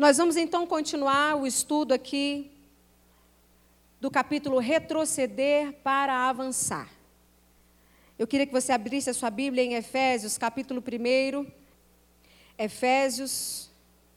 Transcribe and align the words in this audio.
Nós 0.00 0.16
vamos 0.16 0.38
então 0.38 0.66
continuar 0.66 1.36
o 1.36 1.46
estudo 1.46 1.92
aqui 1.92 2.50
do 4.00 4.10
capítulo 4.10 4.58
Retroceder 4.58 5.74
para 5.82 6.26
Avançar. 6.26 6.88
Eu 8.18 8.26
queria 8.26 8.46
que 8.46 8.52
você 8.52 8.72
abrisse 8.72 9.10
a 9.10 9.12
sua 9.12 9.28
Bíblia 9.28 9.62
em 9.62 9.74
Efésios, 9.74 10.38
capítulo 10.38 10.82
1. 10.82 11.46
Efésios, 12.56 13.70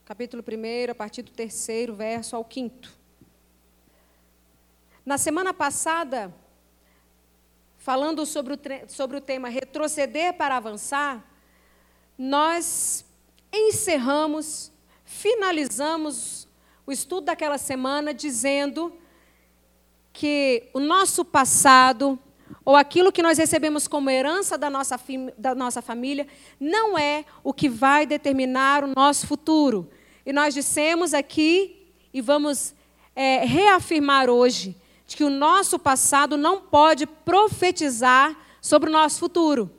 capítulo 0.05 0.41
1, 0.41 0.91
a 0.91 0.95
partir 0.95 1.21
do 1.21 1.31
terceiro 1.31 1.93
verso 1.93 2.37
ao 2.37 2.45
quinto. 2.45 2.89
Na 5.05 5.17
semana 5.17 5.53
passada, 5.53 6.33
falando 7.77 8.25
sobre 8.25 8.53
o, 8.53 8.59
sobre 8.87 9.17
o 9.17 9.21
tema 9.21 9.49
retroceder 9.49 10.33
para 10.37 10.55
avançar, 10.55 11.21
nós 12.17 13.03
encerramos, 13.51 14.71
finalizamos 15.13 16.47
o 16.85 16.91
estudo 16.91 17.25
daquela 17.25 17.57
semana 17.57 18.13
dizendo 18.13 18.91
que 20.11 20.69
o 20.73 20.79
nosso 20.79 21.23
passado, 21.23 22.19
ou 22.65 22.75
aquilo 22.75 23.11
que 23.11 23.21
nós 23.21 23.37
recebemos 23.37 23.87
como 23.87 24.09
herança 24.09 24.57
da 24.57 24.69
nossa, 24.69 24.99
da 25.37 25.55
nossa 25.55 25.81
família, 25.81 26.27
não 26.59 26.97
é 26.97 27.25
o 27.43 27.53
que 27.53 27.69
vai 27.69 28.05
determinar 28.05 28.83
o 28.83 28.87
nosso 28.87 29.27
futuro. 29.27 29.89
E 30.25 30.33
nós 30.33 30.53
dissemos 30.53 31.13
aqui, 31.13 31.87
e 32.13 32.19
vamos 32.19 32.73
é, 33.15 33.45
reafirmar 33.45 34.29
hoje, 34.29 34.75
de 35.05 35.15
que 35.15 35.23
o 35.23 35.29
nosso 35.29 35.77
passado 35.77 36.37
não 36.37 36.59
pode 36.59 37.05
profetizar 37.05 38.35
sobre 38.61 38.89
o 38.89 38.93
nosso 38.93 39.19
futuro. 39.19 39.69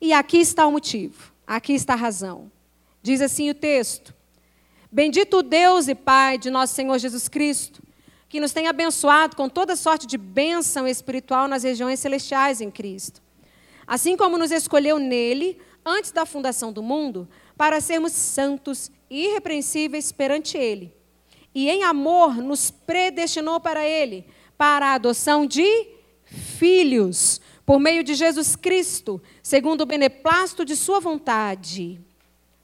E 0.00 0.12
aqui 0.12 0.38
está 0.38 0.66
o 0.66 0.72
motivo, 0.72 1.32
aqui 1.46 1.74
está 1.74 1.92
a 1.92 1.96
razão. 1.96 2.50
Diz 3.02 3.20
assim 3.20 3.50
o 3.50 3.54
texto: 3.54 4.13
Bendito 4.94 5.38
o 5.38 5.42
Deus 5.42 5.88
e 5.88 5.94
Pai 5.96 6.38
de 6.38 6.50
nosso 6.50 6.72
Senhor 6.72 6.96
Jesus 6.98 7.26
Cristo 7.26 7.82
que 8.28 8.38
nos 8.38 8.52
tem 8.52 8.68
abençoado 8.68 9.34
com 9.34 9.48
toda 9.48 9.74
sorte 9.74 10.06
de 10.06 10.16
bênção 10.16 10.86
espiritual 10.86 11.48
nas 11.48 11.64
regiões 11.64 11.98
celestiais 11.98 12.60
em 12.60 12.70
Cristo. 12.70 13.20
Assim 13.88 14.16
como 14.16 14.38
nos 14.38 14.52
escolheu 14.52 15.00
nele, 15.00 15.58
antes 15.84 16.12
da 16.12 16.24
fundação 16.24 16.72
do 16.72 16.80
mundo, 16.80 17.28
para 17.56 17.80
sermos 17.80 18.12
santos 18.12 18.88
e 19.10 19.24
irrepreensíveis 19.24 20.12
perante 20.12 20.56
ele. 20.56 20.94
E 21.52 21.68
em 21.68 21.82
amor 21.82 22.36
nos 22.36 22.70
predestinou 22.70 23.58
para 23.58 23.84
ele, 23.84 24.24
para 24.56 24.86
a 24.86 24.94
adoção 24.94 25.44
de 25.44 25.88
filhos, 26.22 27.40
por 27.66 27.80
meio 27.80 28.04
de 28.04 28.14
Jesus 28.14 28.54
Cristo, 28.54 29.20
segundo 29.42 29.80
o 29.80 29.86
beneplácito 29.86 30.64
de 30.64 30.76
sua 30.76 31.00
vontade. 31.00 32.00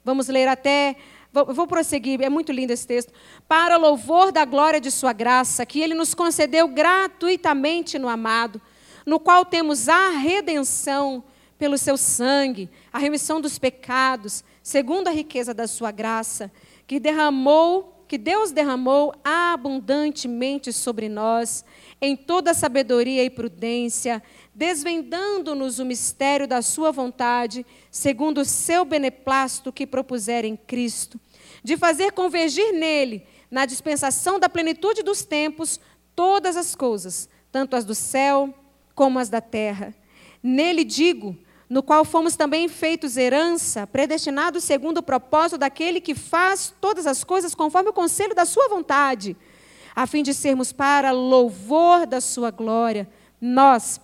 Vamos 0.03 0.29
ler 0.29 0.47
até 0.47 0.95
Vou, 1.33 1.45
vou 1.53 1.65
prosseguir, 1.65 2.21
é 2.21 2.29
muito 2.29 2.51
lindo 2.51 2.73
esse 2.73 2.85
texto. 2.85 3.13
Para 3.47 3.77
louvor 3.77 4.31
da 4.31 4.43
glória 4.43 4.81
de 4.81 4.91
Sua 4.91 5.13
graça, 5.13 5.65
que 5.65 5.79
Ele 5.79 5.93
nos 5.93 6.13
concedeu 6.13 6.67
gratuitamente 6.67 7.97
no 7.97 8.09
amado, 8.09 8.61
no 9.05 9.19
qual 9.19 9.45
temos 9.45 9.87
a 9.87 10.09
redenção 10.09 11.23
pelo 11.57 11.77
Seu 11.77 11.95
sangue, 11.95 12.69
a 12.91 12.99
remissão 12.99 13.39
dos 13.39 13.57
pecados, 13.57 14.43
segundo 14.61 15.07
a 15.07 15.11
riqueza 15.11 15.53
da 15.53 15.67
Sua 15.67 15.89
graça, 15.89 16.51
que 16.85 16.99
derramou, 16.99 18.03
que 18.09 18.17
Deus 18.17 18.51
derramou 18.51 19.13
abundantemente 19.23 20.73
sobre 20.73 21.07
nós, 21.07 21.63
em 22.01 22.13
toda 22.13 22.53
sabedoria 22.53 23.23
e 23.23 23.29
prudência, 23.29 24.21
desvendando-nos 24.53 25.79
o 25.79 25.85
mistério 25.85 26.47
da 26.47 26.61
Sua 26.61 26.91
vontade, 26.91 27.65
segundo 27.89 28.41
o 28.41 28.45
seu 28.45 28.83
beneplácito 28.83 29.71
que 29.71 29.87
propuser 29.87 30.45
em 30.45 30.55
Cristo, 30.55 31.19
de 31.63 31.77
fazer 31.77 32.11
convergir 32.11 32.73
nele, 32.73 33.25
na 33.49 33.65
dispensação 33.65 34.39
da 34.39 34.49
plenitude 34.49 35.03
dos 35.03 35.23
tempos, 35.23 35.79
todas 36.15 36.55
as 36.55 36.75
coisas, 36.75 37.29
tanto 37.51 37.75
as 37.75 37.85
do 37.85 37.95
céu 37.95 38.53
como 38.95 39.19
as 39.19 39.29
da 39.29 39.41
terra. 39.41 39.93
Nele 40.41 40.83
digo, 40.83 41.37
no 41.69 41.81
qual 41.81 42.03
fomos 42.03 42.35
também 42.35 42.67
feitos 42.67 43.15
herança, 43.15 43.87
predestinados 43.87 44.63
segundo 44.63 44.97
o 44.97 45.03
propósito 45.03 45.57
daquele 45.57 46.01
que 46.01 46.13
faz 46.13 46.73
todas 46.81 47.07
as 47.07 47.23
coisas 47.23 47.55
conforme 47.55 47.89
o 47.89 47.93
conselho 47.93 48.35
da 48.35 48.45
sua 48.45 48.67
vontade, 48.67 49.37
a 49.95 50.05
fim 50.05 50.23
de 50.23 50.33
sermos 50.33 50.71
para 50.73 51.11
louvor 51.11 52.05
da 52.05 52.19
sua 52.19 52.51
glória, 52.51 53.09
nós, 53.39 53.99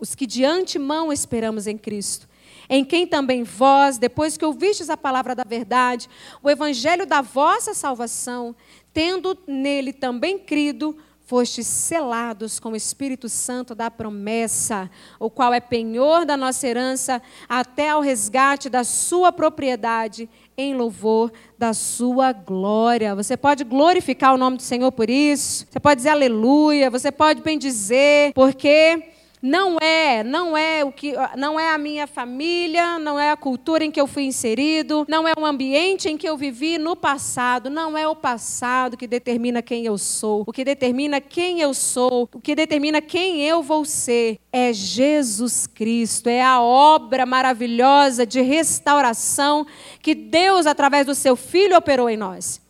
os 0.00 0.14
que 0.14 0.26
de 0.26 0.44
antemão 0.44 1.12
esperamos 1.12 1.66
em 1.66 1.76
Cristo, 1.76 2.28
em 2.68 2.84
quem 2.84 3.06
também 3.06 3.42
vós, 3.42 3.98
depois 3.98 4.36
que 4.36 4.44
ouvistes 4.44 4.88
a 4.88 4.96
palavra 4.96 5.34
da 5.34 5.44
verdade, 5.44 6.08
o 6.42 6.48
evangelho 6.48 7.06
da 7.06 7.20
vossa 7.20 7.74
salvação, 7.74 8.56
tendo 8.92 9.36
nele 9.46 9.92
também 9.92 10.38
crido, 10.38 10.96
fostes 11.30 11.68
selados 11.68 12.58
com 12.58 12.70
o 12.70 12.76
Espírito 12.76 13.28
Santo 13.28 13.72
da 13.72 13.88
promessa, 13.88 14.90
o 15.16 15.30
qual 15.30 15.54
é 15.54 15.60
penhor 15.60 16.24
da 16.24 16.36
nossa 16.36 16.66
herança, 16.66 17.22
até 17.48 17.90
ao 17.90 18.00
resgate 18.00 18.68
da 18.68 18.82
sua 18.82 19.30
propriedade, 19.30 20.28
em 20.56 20.74
louvor 20.74 21.32
da 21.56 21.72
sua 21.72 22.32
glória. 22.32 23.14
Você 23.14 23.36
pode 23.36 23.62
glorificar 23.62 24.34
o 24.34 24.38
nome 24.38 24.56
do 24.56 24.62
Senhor 24.64 24.90
por 24.90 25.08
isso, 25.08 25.68
você 25.70 25.78
pode 25.78 25.98
dizer 25.98 26.08
aleluia, 26.08 26.90
você 26.90 27.12
pode 27.12 27.42
bem 27.42 27.56
dizer, 27.56 28.32
porque 28.34 29.10
não 29.42 29.78
é, 29.78 30.22
não 30.22 30.56
é 30.56 30.84
o 30.84 30.92
que, 30.92 31.14
não 31.36 31.58
é 31.58 31.72
a 31.72 31.78
minha 31.78 32.06
família, 32.06 32.98
não 32.98 33.18
é 33.18 33.30
a 33.30 33.36
cultura 33.36 33.82
em 33.82 33.90
que 33.90 34.00
eu 34.00 34.06
fui 34.06 34.24
inserido, 34.24 35.06
não 35.08 35.26
é 35.26 35.32
o 35.38 35.46
ambiente 35.46 36.08
em 36.10 36.16
que 36.16 36.28
eu 36.28 36.36
vivi 36.36 36.76
no 36.76 36.94
passado, 36.94 37.70
não 37.70 37.96
é 37.96 38.06
o 38.06 38.14
passado 38.14 38.98
que 38.98 39.06
determina 39.06 39.62
quem 39.62 39.86
eu 39.86 39.96
sou. 39.96 40.44
O 40.46 40.52
que 40.52 40.62
determina 40.62 41.20
quem 41.20 41.60
eu 41.60 41.72
sou, 41.72 42.28
o 42.34 42.40
que 42.40 42.54
determina 42.54 43.00
quem 43.00 43.42
eu 43.42 43.62
vou 43.62 43.84
ser 43.84 44.38
é 44.52 44.74
Jesus 44.74 45.66
Cristo, 45.66 46.28
é 46.28 46.42
a 46.42 46.60
obra 46.60 47.24
maravilhosa 47.24 48.26
de 48.26 48.42
restauração 48.42 49.66
que 50.02 50.14
Deus 50.14 50.66
através 50.66 51.06
do 51.06 51.14
seu 51.14 51.34
filho 51.34 51.78
operou 51.78 52.10
em 52.10 52.16
nós. 52.16 52.60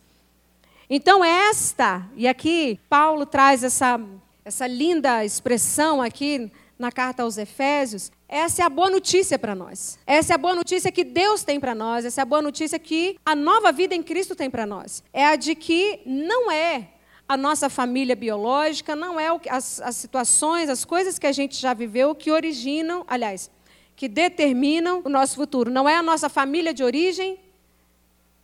Então 0.89 1.23
esta, 1.23 2.05
e 2.15 2.27
aqui 2.27 2.79
Paulo 2.89 3.25
traz 3.25 3.63
essa 3.63 3.99
essa 4.43 4.65
linda 4.65 5.23
expressão 5.23 6.01
aqui 6.01 6.51
na 6.81 6.91
carta 6.91 7.23
aos 7.23 7.37
Efésios, 7.37 8.11
essa 8.27 8.63
é 8.63 8.65
a 8.65 8.69
boa 8.69 8.89
notícia 8.89 9.37
para 9.37 9.53
nós. 9.53 9.99
Essa 10.05 10.33
é 10.33 10.35
a 10.35 10.37
boa 10.37 10.55
notícia 10.55 10.91
que 10.91 11.03
Deus 11.03 11.43
tem 11.43 11.59
para 11.59 11.75
nós, 11.75 12.03
essa 12.03 12.21
é 12.21 12.23
a 12.23 12.25
boa 12.25 12.41
notícia 12.41 12.79
que 12.79 13.17
a 13.23 13.35
nova 13.35 13.71
vida 13.71 13.93
em 13.93 14.01
Cristo 14.01 14.35
tem 14.35 14.49
para 14.49 14.65
nós. 14.65 15.03
É 15.13 15.25
a 15.25 15.35
de 15.35 15.53
que 15.53 16.01
não 16.05 16.51
é 16.51 16.89
a 17.27 17.37
nossa 17.37 17.69
família 17.69 18.15
biológica, 18.15 18.95
não 18.95 19.19
é 19.19 19.27
as, 19.49 19.79
as 19.79 19.95
situações, 19.95 20.67
as 20.69 20.83
coisas 20.83 21.17
que 21.17 21.27
a 21.27 21.31
gente 21.31 21.55
já 21.55 21.73
viveu 21.73 22.13
que 22.15 22.31
originam, 22.31 23.05
aliás, 23.07 23.49
que 23.95 24.09
determinam 24.09 25.01
o 25.05 25.09
nosso 25.09 25.35
futuro. 25.35 25.69
Não 25.69 25.87
é 25.87 25.95
a 25.95 26.01
nossa 26.03 26.27
família 26.27 26.73
de 26.73 26.83
origem 26.83 27.37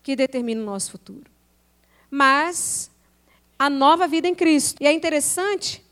que 0.04 0.16
determina 0.16 0.62
o 0.62 0.66
nosso 0.66 0.92
futuro. 0.92 1.30
Mas 2.09 2.92
a 3.58 3.69
nova 3.69 4.08
vida 4.08 4.28
em 4.28 4.36
Cristo. 4.36 4.81
E 4.81 4.88
é 4.88 4.92
interessante 4.92 5.84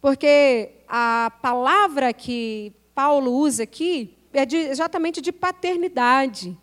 porque 0.00 0.70
a 0.88 1.32
palavra 1.42 2.12
que 2.12 2.72
Paulo 2.94 3.32
usa 3.32 3.64
aqui 3.64 4.16
é 4.32 4.44
de, 4.44 4.56
exatamente 4.56 5.20
de 5.20 5.32
paternidade. 5.32 6.56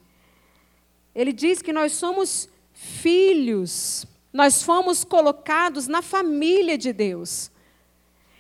Ele 1.13 1.31
diz 1.31 1.61
que 1.61 1.73
nós 1.73 1.93
somos 1.93 2.49
filhos, 2.73 4.05
nós 4.31 4.61
fomos 4.61 5.03
colocados 5.03 5.87
na 5.87 6.01
família 6.01 6.77
de 6.77 6.91
Deus. 6.91 7.51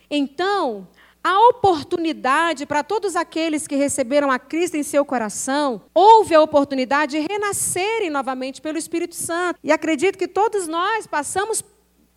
Então, 0.09 0.87
a 1.23 1.39
oportunidade 1.47 2.65
para 2.65 2.83
todos 2.83 3.15
aqueles 3.15 3.67
que 3.67 3.75
receberam 3.75 4.29
a 4.29 4.37
Cristo 4.37 4.75
em 4.75 4.83
seu 4.83 5.03
coração, 5.03 5.81
houve 5.93 6.35
a 6.35 6.41
oportunidade 6.41 7.19
de 7.19 7.27
renascerem 7.27 8.09
novamente 8.09 8.61
pelo 8.61 8.77
Espírito 8.77 9.15
Santo. 9.15 9.57
E 9.63 9.71
acredito 9.71 10.17
que 10.17 10.27
todos 10.27 10.67
nós 10.67 11.07
passamos 11.07 11.63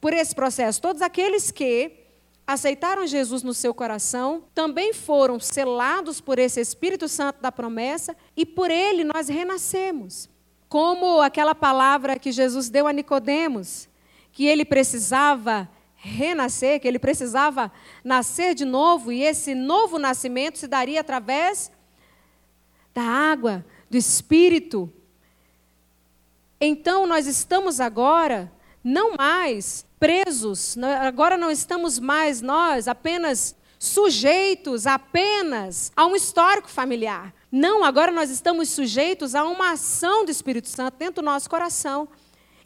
por 0.01 0.13
esse 0.13 0.35
processo, 0.35 0.83
todos 0.83 1.01
aqueles 1.01 1.51
que 1.51 2.08
aceitaram 2.49 3.07
Jesus 3.07 3.43
no 3.43 3.53
seu 3.53 3.75
coração, 3.75 4.43
também 4.55 4.95
foram 4.95 5.39
selados 5.39 6.19
por 6.19 6.39
esse 6.39 6.59
Espírito 6.59 7.07
Santo 7.07 7.43
da 7.43 7.53
promessa 7.53 8.17
e 8.35 8.47
por 8.47 8.71
ele 8.71 9.05
nós 9.05 9.29
renascemos. 9.29 10.31
Como 10.67 11.21
aquela 11.21 11.55
palavra 11.55 12.19
que 12.19 12.33
Jesus 12.33 12.71
deu 12.71 12.87
a 12.87 12.93
Nicodemos, 12.93 13.87
que 14.33 14.47
ele 14.47 14.65
precisava 14.65 15.69
renascer, 15.95 16.81
que 16.81 16.89
ele 16.89 16.99
precisava 16.99 17.71
nascer 18.03 18.55
de 18.55 18.65
novo 18.65 19.13
e 19.13 19.23
esse 19.23 19.55
novo 19.55 19.99
nascimento 19.99 20.57
se 20.57 20.67
daria 20.67 21.03
através 21.03 21.71
da 22.95 23.03
água, 23.03 23.63
do 23.91 23.97
Espírito. 23.99 24.91
Então 26.59 27.07
nós 27.07 27.27
estamos 27.27 27.79
agora 27.79 28.51
não 28.83 29.17
mais 29.19 29.87
presos, 29.99 30.77
agora 31.01 31.37
não 31.37 31.51
estamos 31.51 31.99
mais 31.99 32.41
nós 32.41 32.89
apenas 32.89 33.57
sujeitos 33.79 34.87
apenas 34.87 35.93
a 35.95 36.05
um 36.07 36.17
histórico 36.17 36.69
familiar. 36.69 37.33
Não, 37.51 37.85
agora 37.85 38.11
nós 38.11 38.31
estamos 38.31 38.69
sujeitos 38.69 39.35
a 39.35 39.45
uma 39.45 39.73
ação 39.73 40.25
do 40.25 40.31
Espírito 40.31 40.69
Santo 40.69 40.97
dentro 40.99 41.23
do 41.23 41.27
nosso 41.27 41.49
coração. 41.49 42.09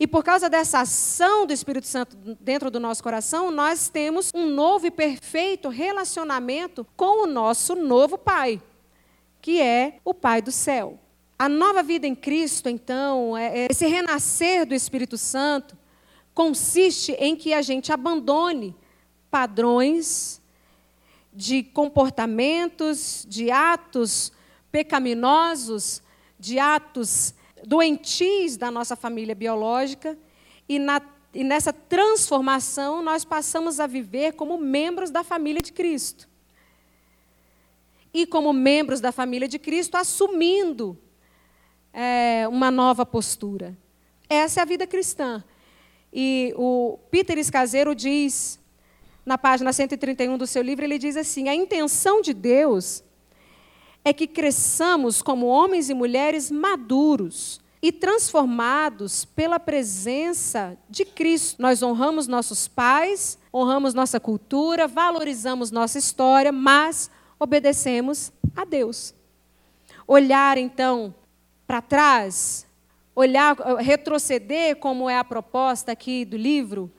E 0.01 0.07
por 0.07 0.25
causa 0.25 0.51
dessa 0.51 0.81
ação 0.81 1.47
do 1.47 1.53
Espírito 1.53 1.87
Santo 1.87 2.17
dentro 2.41 2.71
do 2.71 2.81
nosso 2.81 3.03
coração, 3.03 3.51
nós 3.53 3.89
temos 3.89 4.33
um 4.35 4.47
novo 4.47 4.87
e 4.87 4.91
perfeito 4.91 5.69
relacionamento 5.69 6.85
com 6.97 7.25
o 7.25 7.27
nosso 7.27 7.77
novo 7.77 8.19
Pai, 8.19 8.61
que 9.41 9.61
é 9.61 9.99
o 10.05 10.13
Pai 10.13 10.43
do 10.43 10.51
céu. 10.51 10.99
A 11.39 11.49
nova 11.49 11.83
vida 11.83 12.07
em 12.07 12.15
Cristo, 12.15 12.69
então, 12.69 13.37
é, 13.37 13.61
é 13.61 13.67
esse 13.71 13.87
renascer 13.87 14.67
do 14.67 14.75
Espírito 14.75 15.17
Santo, 15.17 15.77
consiste 16.35 17.13
em 17.13 17.37
que 17.37 17.53
a 17.53 17.63
gente 17.63 17.93
abandone 17.93 18.75
padrões 19.31 20.41
de 21.33 21.63
comportamentos, 21.63 23.27
de 23.29 23.51
atos 23.51 24.33
pecaminosos, 24.71 26.03
de 26.39 26.59
atos 26.59 27.35
doentis 27.65 28.57
da 28.57 28.71
nossa 28.71 28.97
família 28.97 29.35
biológica, 29.35 30.19
e, 30.69 30.79
na, 30.79 31.01
e 31.33 31.45
nessa 31.45 31.73
transformação 31.73 33.03
nós 33.03 33.25
passamos 33.25 33.81
a 33.81 33.87
viver 33.87 34.33
como 34.33 34.59
membros 34.59 35.11
da 35.11 35.23
família 35.23 35.63
de 35.63 35.73
Cristo. 35.73 36.29
E 38.13 38.27
como 38.27 38.53
membros 38.53 39.01
da 39.01 39.11
família 39.11 39.49
de 39.49 39.59
Cristo, 39.59 39.97
assumindo 39.97 40.99
é, 41.93 42.47
uma 42.49 42.71
nova 42.71 43.07
postura. 43.07 43.77
Essa 44.29 44.61
é 44.61 44.63
a 44.63 44.67
vida 44.67 44.87
cristã. 44.87 45.43
E 46.13 46.53
o 46.57 46.99
Peter 47.11 47.39
Escaseiro 47.39 47.95
diz, 47.95 48.61
na 49.25 49.39
página 49.39 49.73
131 49.73 50.37
do 50.37 50.47
seu 50.47 50.63
livro, 50.63 50.85
ele 50.85 50.99
diz 50.99 51.17
assim: 51.17 51.49
a 51.49 51.55
intenção 51.55 52.21
de 52.21 52.35
Deus 52.35 53.03
é 54.05 54.13
que 54.13 54.27
cresçamos 54.27 55.23
como 55.23 55.47
homens 55.47 55.89
e 55.89 55.95
mulheres 55.95 56.51
maduros 56.51 57.61
e 57.81 57.91
transformados 57.91 59.25
pela 59.25 59.59
presença 59.59 60.77
de 60.89 61.05
Cristo. 61.05 61.61
Nós 61.61 61.83
honramos 61.83 62.27
nossos 62.29 62.69
pais, 62.69 63.39
honramos 63.53 63.95
nossa 63.95 64.21
cultura, 64.21 64.87
valorizamos 64.87 65.71
nossa 65.71 65.99
história, 65.99 66.53
mas 66.53 67.11
obedecemos 67.39 68.33
a 68.55 68.65
Deus. 68.65 69.15
Olhar 70.07 70.59
então 70.59 71.15
para 71.67 71.81
trás 71.81 72.67
olhar, 73.15 73.57
retroceder, 73.79 74.77
como 74.77 75.09
é 75.09 75.19
a 75.19 75.25
proposta 75.25 75.93
aqui 75.93 76.25
do 76.25 76.37
livro, 76.37 76.91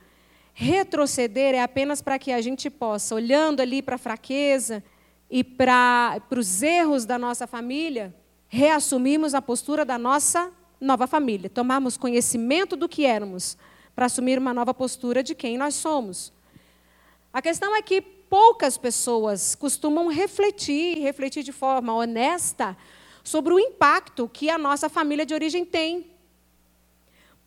retroceder 0.52 1.54
é 1.54 1.62
apenas 1.62 2.00
para 2.00 2.18
que 2.18 2.30
a 2.30 2.40
gente 2.40 2.70
possa, 2.70 3.14
olhando 3.14 3.60
ali 3.60 3.82
para 3.82 3.96
a 3.96 3.98
fraqueza 3.98 4.82
e 5.30 5.42
para 5.42 6.20
os 6.30 6.62
erros 6.62 7.04
da 7.04 7.18
nossa 7.18 7.46
família, 7.46 8.14
reassumirmos 8.46 9.34
a 9.34 9.42
postura 9.42 9.84
da 9.84 9.98
nossa 9.98 10.52
nova 10.80 11.06
família, 11.06 11.50
tomarmos 11.50 11.96
conhecimento 11.96 12.76
do 12.76 12.88
que 12.88 13.04
éramos, 13.04 13.56
para 13.96 14.06
assumir 14.06 14.38
uma 14.38 14.54
nova 14.54 14.72
postura 14.72 15.22
de 15.22 15.34
quem 15.34 15.56
nós 15.56 15.74
somos. 15.74 16.32
A 17.32 17.42
questão 17.42 17.74
é 17.74 17.82
que 17.82 18.00
poucas 18.00 18.76
pessoas 18.78 19.54
costumam 19.54 20.08
refletir, 20.08 20.98
refletir 20.98 21.42
de 21.42 21.52
forma 21.52 21.94
honesta 21.94 22.76
sobre 23.24 23.54
o 23.54 23.58
impacto 23.58 24.30
que 24.30 24.50
a 24.50 24.58
nossa 24.58 24.90
família 24.90 25.24
de 25.24 25.32
origem 25.32 25.64
tem. 25.64 26.06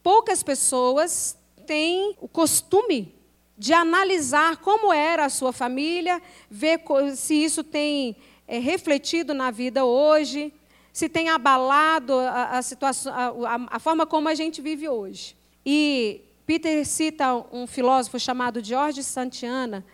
Poucas 0.02 0.42
pessoas 0.42 1.38
têm 1.68 2.18
o 2.20 2.28
costume 2.28 3.16
de 3.56 3.74
analisar 3.74 4.58
como 4.58 4.92
era 4.92 5.26
a 5.26 5.30
sua 5.30 5.54
família, 5.54 6.22
ver 6.50 6.82
se 7.16 7.36
isso 7.36 7.64
tem 7.64 8.16
é, 8.48 8.58
refletido 8.58 9.34
na 9.34 9.52
vida 9.52 9.86
hoje, 9.86 10.52
se 10.92 11.08
tem 11.08 11.30
abalado 11.30 12.14
a, 12.14 12.58
a 12.58 12.62
situação, 12.62 13.14
a, 13.46 13.76
a 13.76 13.80
forma 13.80 14.06
como 14.06 14.28
a 14.30 14.36
gente 14.36 14.62
vive 14.62 14.90
hoje. 14.90 15.36
E 15.66 16.22
Peter 16.46 16.86
cita 16.86 17.36
um 17.52 17.68
filósofo 17.68 18.20
chamado 18.20 18.64
George 18.64 19.04
Santayana, 19.04 19.86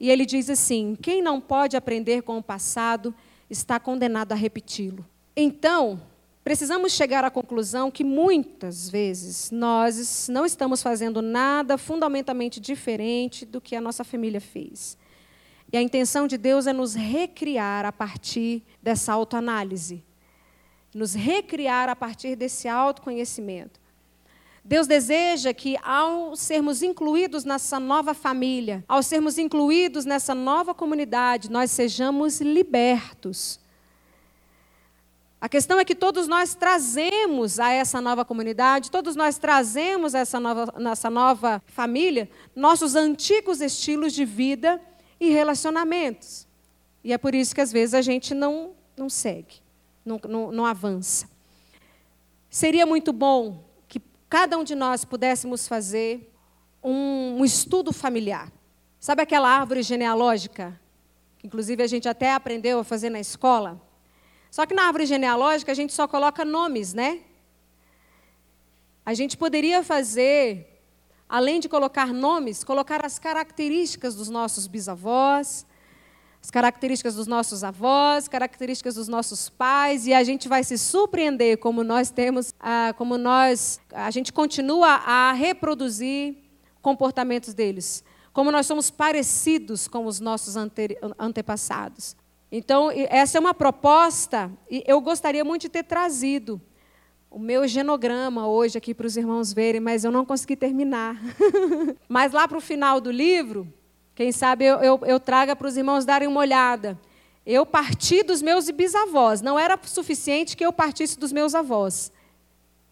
e 0.00 0.10
ele 0.10 0.26
diz 0.26 0.50
assim: 0.50 0.96
quem 1.00 1.22
não 1.22 1.40
pode 1.40 1.76
aprender 1.76 2.22
com 2.22 2.38
o 2.38 2.42
passado 2.42 3.14
está 3.48 3.78
condenado 3.78 4.32
a 4.32 4.34
repeti-lo. 4.34 5.04
Então, 5.34 5.98
precisamos 6.44 6.92
chegar 6.92 7.24
à 7.24 7.30
conclusão 7.30 7.90
que 7.90 8.04
muitas 8.04 8.90
vezes 8.90 9.50
nós 9.50 10.28
não 10.28 10.44
estamos 10.44 10.82
fazendo 10.82 11.22
nada 11.22 11.78
fundamentalmente 11.78 12.60
diferente 12.60 13.46
do 13.46 13.60
que 13.60 13.74
a 13.74 13.80
nossa 13.80 14.04
família 14.04 14.40
fez. 14.40 14.98
E 15.72 15.76
a 15.78 15.80
intenção 15.80 16.26
de 16.26 16.36
Deus 16.36 16.66
é 16.66 16.72
nos 16.74 16.94
recriar 16.94 17.86
a 17.86 17.92
partir 17.92 18.62
dessa 18.82 19.10
autoanálise, 19.14 20.04
nos 20.94 21.14
recriar 21.14 21.88
a 21.88 21.96
partir 21.96 22.36
desse 22.36 22.68
autoconhecimento. 22.68 23.80
Deus 24.62 24.86
deseja 24.86 25.54
que, 25.54 25.78
ao 25.82 26.36
sermos 26.36 26.82
incluídos 26.82 27.42
nessa 27.42 27.80
nova 27.80 28.12
família, 28.12 28.84
ao 28.86 29.02
sermos 29.02 29.38
incluídos 29.38 30.04
nessa 30.04 30.34
nova 30.34 30.74
comunidade, 30.74 31.50
nós 31.50 31.70
sejamos 31.70 32.38
libertos 32.42 33.61
a 35.42 35.48
questão 35.48 35.80
é 35.80 35.84
que 35.84 35.96
todos 35.96 36.28
nós 36.28 36.54
trazemos 36.54 37.58
a 37.58 37.72
essa 37.72 38.00
nova 38.00 38.24
comunidade, 38.24 38.92
todos 38.92 39.16
nós 39.16 39.38
trazemos 39.38 40.14
a 40.14 40.20
essa 40.20 40.38
nova, 40.38 40.72
nova 41.10 41.60
família, 41.66 42.30
nossos 42.54 42.94
antigos 42.94 43.60
estilos 43.60 44.12
de 44.12 44.24
vida 44.24 44.80
e 45.18 45.30
relacionamentos. 45.30 46.46
E 47.02 47.12
é 47.12 47.18
por 47.18 47.34
isso 47.34 47.56
que 47.56 47.60
às 47.60 47.72
vezes 47.72 47.92
a 47.92 48.00
gente 48.00 48.34
não, 48.34 48.70
não 48.96 49.10
segue, 49.10 49.56
não, 50.04 50.20
não, 50.28 50.52
não 50.52 50.64
avança. 50.64 51.28
Seria 52.48 52.86
muito 52.86 53.12
bom 53.12 53.64
que 53.88 54.00
cada 54.30 54.56
um 54.56 54.62
de 54.62 54.76
nós 54.76 55.04
pudéssemos 55.04 55.66
fazer 55.66 56.32
um, 56.80 57.38
um 57.40 57.44
estudo 57.44 57.92
familiar. 57.92 58.48
Sabe 59.00 59.22
aquela 59.22 59.48
árvore 59.48 59.82
genealógica? 59.82 60.80
Que 61.36 61.48
inclusive 61.48 61.82
a 61.82 61.88
gente 61.88 62.08
até 62.08 62.32
aprendeu 62.32 62.78
a 62.78 62.84
fazer 62.84 63.10
na 63.10 63.18
escola? 63.18 63.90
Só 64.52 64.66
que 64.66 64.74
na 64.74 64.84
árvore 64.84 65.06
genealógica 65.06 65.72
a 65.72 65.74
gente 65.74 65.94
só 65.94 66.06
coloca 66.06 66.44
nomes, 66.44 66.92
né? 66.92 67.20
A 69.02 69.14
gente 69.14 69.34
poderia 69.34 69.82
fazer, 69.82 70.78
além 71.26 71.58
de 71.58 71.70
colocar 71.70 72.12
nomes, 72.12 72.62
colocar 72.62 73.02
as 73.02 73.18
características 73.18 74.14
dos 74.14 74.28
nossos 74.28 74.66
bisavós, 74.66 75.64
as 76.42 76.50
características 76.50 77.14
dos 77.14 77.26
nossos 77.26 77.64
avós, 77.64 78.28
características 78.28 78.96
dos 78.96 79.08
nossos 79.08 79.48
pais, 79.48 80.06
e 80.06 80.12
a 80.12 80.22
gente 80.22 80.50
vai 80.50 80.62
se 80.62 80.76
surpreender 80.76 81.56
como 81.56 81.82
nós 81.82 82.10
temos, 82.10 82.52
ah, 82.60 82.92
como 82.98 83.16
nós, 83.16 83.80
a 83.90 84.10
gente 84.10 84.34
continua 84.34 84.88
a 84.88 85.32
reproduzir 85.32 86.36
comportamentos 86.82 87.54
deles, 87.54 88.04
como 88.34 88.52
nós 88.52 88.66
somos 88.66 88.90
parecidos 88.90 89.88
com 89.88 90.04
os 90.04 90.20
nossos 90.20 90.56
ante, 90.56 90.98
antepassados. 91.18 92.20
Então, 92.54 92.90
essa 93.08 93.38
é 93.38 93.40
uma 93.40 93.54
proposta, 93.54 94.52
e 94.70 94.84
eu 94.86 95.00
gostaria 95.00 95.42
muito 95.42 95.62
de 95.62 95.68
ter 95.70 95.84
trazido 95.84 96.60
o 97.30 97.38
meu 97.38 97.66
genograma 97.66 98.46
hoje 98.46 98.76
aqui 98.76 98.92
para 98.92 99.06
os 99.06 99.16
irmãos 99.16 99.54
verem, 99.54 99.80
mas 99.80 100.04
eu 100.04 100.12
não 100.12 100.22
consegui 100.22 100.54
terminar. 100.54 101.16
mas 102.06 102.30
lá 102.30 102.46
para 102.46 102.58
o 102.58 102.60
final 102.60 103.00
do 103.00 103.10
livro, 103.10 103.66
quem 104.14 104.30
sabe 104.32 104.66
eu, 104.66 104.76
eu, 104.80 105.00
eu 105.06 105.18
traga 105.18 105.56
para 105.56 105.66
os 105.66 105.78
irmãos 105.78 106.04
darem 106.04 106.28
uma 106.28 106.40
olhada. 106.40 107.00
Eu 107.46 107.64
parti 107.64 108.22
dos 108.22 108.42
meus 108.42 108.68
bisavós, 108.68 109.40
não 109.40 109.58
era 109.58 109.80
suficiente 109.82 110.54
que 110.54 110.64
eu 110.64 110.74
partisse 110.74 111.18
dos 111.18 111.32
meus 111.32 111.54
avós. 111.54 112.12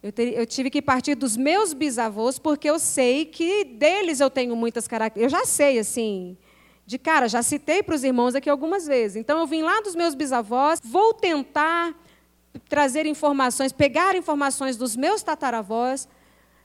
Eu, 0.02 0.11
ter, 0.11 0.38
eu, 0.38 0.47
tive 0.47 0.71
que 0.71 0.81
partir 0.81 1.14
dos 1.14 1.37
meus 1.37 1.75
bisavós, 1.75 2.38
porque 2.38 2.71
eu 2.71 2.79
sei 2.79 3.26
que 3.26 3.62
deles 3.64 4.21
eu 4.21 4.31
tenho 4.31 4.57
muitas 4.57 4.88
características. 4.88 5.35
Eu 5.35 5.38
já 5.38 5.45
sei, 5.45 5.79
assim, 5.79 6.38
de 6.90 6.99
cara, 6.99 7.28
já 7.28 7.40
citei 7.40 7.85
para 7.85 7.94
os 7.94 8.02
irmãos 8.02 8.35
aqui 8.35 8.50
algumas 8.50 8.85
vezes. 8.85 9.14
Então, 9.14 9.38
eu 9.38 9.47
vim 9.47 9.62
lá 9.62 9.80
dos 9.80 9.94
meus 9.94 10.12
bisavós, 10.12 10.80
vou 10.82 11.14
tentar 11.14 11.94
trazer 12.68 13.06
informações, 13.06 13.70
pegar 13.70 14.16
informações 14.16 14.76
dos 14.76 14.97
meus 14.97 15.23
tataravós. 15.23 16.09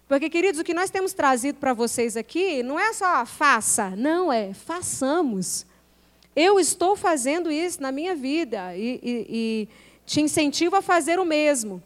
Porque, 0.08 0.28
queridos, 0.28 0.60
o 0.60 0.64
que 0.64 0.74
nós 0.74 0.90
temos 0.90 1.14
trazido 1.14 1.60
para 1.60 1.74
vocês 1.74 2.18
aqui 2.18 2.64
não 2.64 2.80
é 2.80 2.92
só 2.92 3.24
faça, 3.24 3.92
não 3.92 4.34
é 4.34 4.52
façamos. 4.52 5.64
Eu 6.36 6.60
estou 6.60 6.96
fazendo 6.96 7.52
isso 7.52 7.80
na 7.80 7.92
minha 7.92 8.16
vida 8.16 8.76
e, 8.76 9.00
e, 9.04 9.28
e 9.30 9.70
te 10.08 10.22
incentivo 10.22 10.76
a 10.76 10.82
fazer 10.82 11.20
o 11.20 11.26
mesmo. 11.26 11.84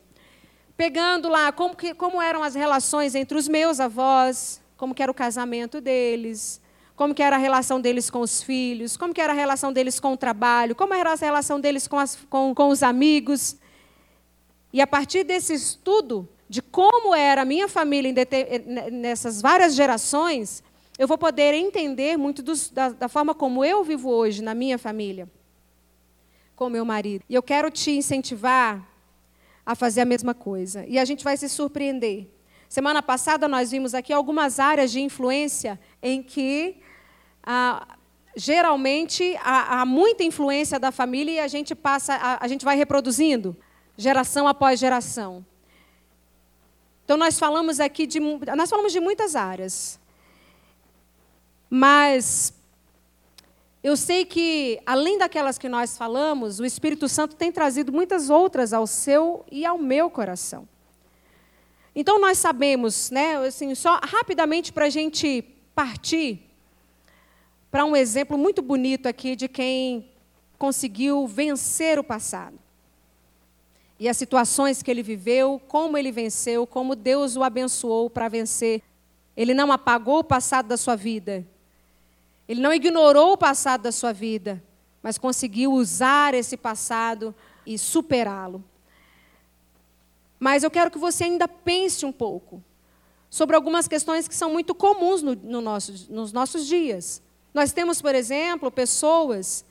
Pegando 0.78 1.28
lá 1.28 1.52
como, 1.52 1.76
que, 1.76 1.94
como 1.94 2.22
eram 2.22 2.42
as 2.42 2.56
relações 2.56 3.16
entre 3.16 3.38
os 3.38 3.50
meus 3.50 3.82
avós, 3.82 4.62
como 4.78 4.96
era 4.98 5.12
o 5.12 5.14
casamento 5.14 5.82
deles, 5.82 6.62
como 7.00 7.16
que 7.16 7.24
era 7.24 7.38
a 7.38 7.40
relação 7.40 7.80
deles 7.80 8.10
com 8.10 8.20
os 8.20 8.44
filhos, 8.44 8.98
como 8.98 9.14
que 9.14 9.22
era 9.22 9.32
a 9.32 9.36
relação 9.36 9.72
deles 9.72 10.02
com 10.02 10.12
o 10.12 10.18
trabalho, 10.18 10.76
como 10.76 10.94
era 10.94 11.14
a 11.14 11.16
relação 11.16 11.58
deles 11.58 11.88
com, 11.88 11.98
as, 11.98 12.18
com, 12.30 12.54
com 12.54 12.68
os 12.68 12.84
amigos. 12.84 13.56
E 14.74 14.82
a 14.82 14.86
partir 14.86 15.24
desse 15.24 15.54
estudo 15.54 16.28
de 16.50 16.62
como 16.62 17.16
era 17.16 17.44
a 17.44 17.46
minha 17.46 17.70
família 17.70 18.14
nessas 18.92 19.42
várias 19.42 19.76
gerações, 19.76 20.62
eu 20.98 21.08
vou 21.08 21.18
poder 21.18 21.54
entender 21.54 22.18
muito 22.18 22.44
dos, 22.44 22.70
da, 22.70 22.90
da 22.90 23.08
forma 23.08 23.34
como 23.34 23.64
eu 23.64 23.82
vivo 23.82 24.10
hoje 24.10 24.44
na 24.44 24.54
minha 24.54 24.78
família, 24.78 25.26
com 26.54 26.68
meu 26.68 26.84
marido. 26.84 27.24
E 27.30 27.34
eu 27.34 27.42
quero 27.42 27.72
te 27.72 27.92
incentivar 27.92 28.86
a 29.66 29.74
fazer 29.74 30.02
a 30.02 30.06
mesma 30.06 30.34
coisa. 30.34 30.86
E 30.86 31.00
a 31.00 31.06
gente 31.06 31.24
vai 31.24 31.38
se 31.38 31.48
surpreender. 31.48 32.28
Semana 32.68 33.02
passada 33.02 33.48
nós 33.48 33.72
vimos 33.72 33.96
aqui 33.96 34.12
algumas 34.12 34.60
áreas 34.60 34.92
de 34.92 35.00
influência 35.00 35.80
em 36.04 36.22
que 36.22 36.82
ah, 37.52 37.98
geralmente 38.36 39.36
há, 39.42 39.82
há, 39.82 39.86
muita 39.86 40.24
influência 40.24 40.80
da 40.80 40.92
família 40.92 41.32
e 41.32 41.40
a 41.40 41.48
gente 41.48 41.74
passa, 41.74 42.14
a, 42.14 42.46
a 42.46 42.48
gente 42.48 42.64
vai 42.64 42.78
reproduzindo 42.78 43.58
geração 43.98 44.48
após 44.48 44.80
geração. 44.80 45.44
Então 47.04 47.18
nós 47.18 47.40
falamos 47.40 47.80
aqui 47.80 48.06
de 48.06 48.20
nós 48.20 48.70
falamos 48.70 48.94
de 48.94 49.00
muitas 49.00 49.36
áreas. 49.36 50.00
Mas 51.68 52.54
eu 53.84 53.98
sei 53.98 54.26
que 54.26 54.80
além 54.86 55.18
daquelas 55.18 55.58
que 55.58 55.68
nós 55.68 55.98
falamos, 55.98 56.60
o 56.60 56.66
Espírito 56.66 57.10
Santo 57.10 57.36
tem 57.36 57.52
trazido 57.52 57.92
muitas 57.92 58.30
outras 58.30 58.74
ao 58.74 58.86
seu 58.86 59.44
e 59.52 59.66
ao 59.66 59.80
meu 59.80 60.08
coração. 60.08 60.70
Então 61.96 62.22
nós 62.22 62.38
sabemos, 62.38 63.10
né, 63.10 63.38
assim, 63.38 63.74
só 63.74 64.00
rapidamente 64.04 64.72
para 64.72 64.86
a 64.86 64.90
gente 64.90 65.42
partir 65.74 66.49
para 67.72 67.86
um 67.86 67.96
exemplo 67.96 68.38
muito 68.38 68.62
bonito 68.62 69.08
aqui 69.08 69.36
de 69.36 69.48
quem 69.48 70.10
conseguiu 70.58 71.28
vencer 71.28 72.00
o 72.00 72.04
passado 72.04 72.58
e 74.00 74.08
as 74.08 74.16
situações 74.16 74.82
que 74.82 74.90
ele 74.90 75.04
viveu, 75.04 75.62
como 75.68 75.98
ele 75.98 76.12
venceu, 76.12 76.66
como 76.66 76.96
Deus 76.96 77.36
o 77.36 77.44
abençoou 77.44 78.10
para 78.10 78.30
vencer. 78.30 78.82
Ele 79.36 79.54
não 79.54 79.72
apagou 79.74 80.20
o 80.20 80.24
passado 80.24 80.68
da 80.68 80.78
sua 80.78 80.96
vida. 80.96 81.46
Ele 82.48 82.62
não 82.62 82.74
ignorou 82.74 83.34
o 83.34 83.38
passado 83.38 83.82
da 83.82 83.92
sua 83.92 84.14
vida, 84.14 84.64
mas 85.04 85.18
conseguiu 85.18 85.74
usar 85.74 86.34
esse 86.34 86.56
passado 86.56 87.36
e 87.66 87.78
superá-lo. 87.78 88.64
Mas 90.40 90.64
eu 90.64 90.72
quero 90.72 90.90
que 90.90 90.98
você 90.98 91.26
ainda 91.26 91.48
pense 91.48 92.06
um 92.06 92.12
pouco 92.12 92.64
sobre 93.30 93.56
algumas 93.56 93.86
questões 93.86 94.30
que 94.30 94.36
são 94.36 94.50
muito 94.50 94.74
comuns 94.74 95.22
no, 95.22 95.36
no 95.36 95.60
nosso, 95.60 96.08
nos 96.10 96.32
nossos 96.32 96.66
dias. 96.66 97.22
Nós 97.54 97.72
temos, 97.72 98.02
por 98.02 98.14
exemplo, 98.16 98.72
pessoas 98.72 99.66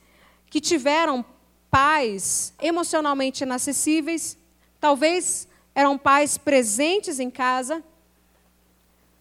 que 0.49 0.59
tiveram 0.59 1.23
pais 1.69 2.53
emocionalmente 2.61 3.43
inacessíveis, 3.43 4.37
talvez 4.79 5.47
eram 5.75 5.97
pais 5.97 6.37
presentes 6.37 7.19
em 7.19 7.29
casa, 7.29 7.83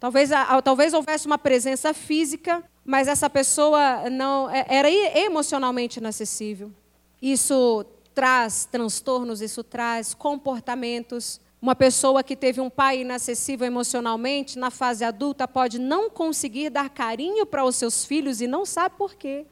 talvez, 0.01 0.31
talvez 0.65 0.95
houvesse 0.95 1.27
uma 1.27 1.39
presença 1.39 1.93
física, 1.93 2.65
mas 2.85 3.07
essa 3.07 3.29
pessoa 3.29 4.09
não 4.09 4.49
é, 4.51 4.65
era 4.69 4.91
emocionalmente 4.91 5.99
inacessível. 5.99 6.73
Isso 7.21 7.85
traz 8.15 8.65
transtornos, 8.65 9.41
isso 9.41 9.63
traz 9.63 10.15
comportamentos. 10.15 11.41
Uma 11.61 11.75
pessoa 11.75 12.23
que 12.23 12.37
teve 12.37 12.61
um 12.61 12.71
pai 12.71 13.01
inacessível 13.01 13.67
emocionalmente, 13.67 14.57
na 14.57 14.71
fase 14.71 15.05
adulta, 15.05 15.49
pode 15.49 15.77
não 15.79 16.09
conseguir 16.09 16.71
dar 16.71 16.89
carinho 16.89 17.45
para 17.45 17.65
os 17.65 17.75
seus 17.75 18.05
filhos 18.05 18.41
e 18.41 18.47
não 18.47 18.65
sabe 18.65 18.95
por 18.97 19.17
quê. 19.17 19.45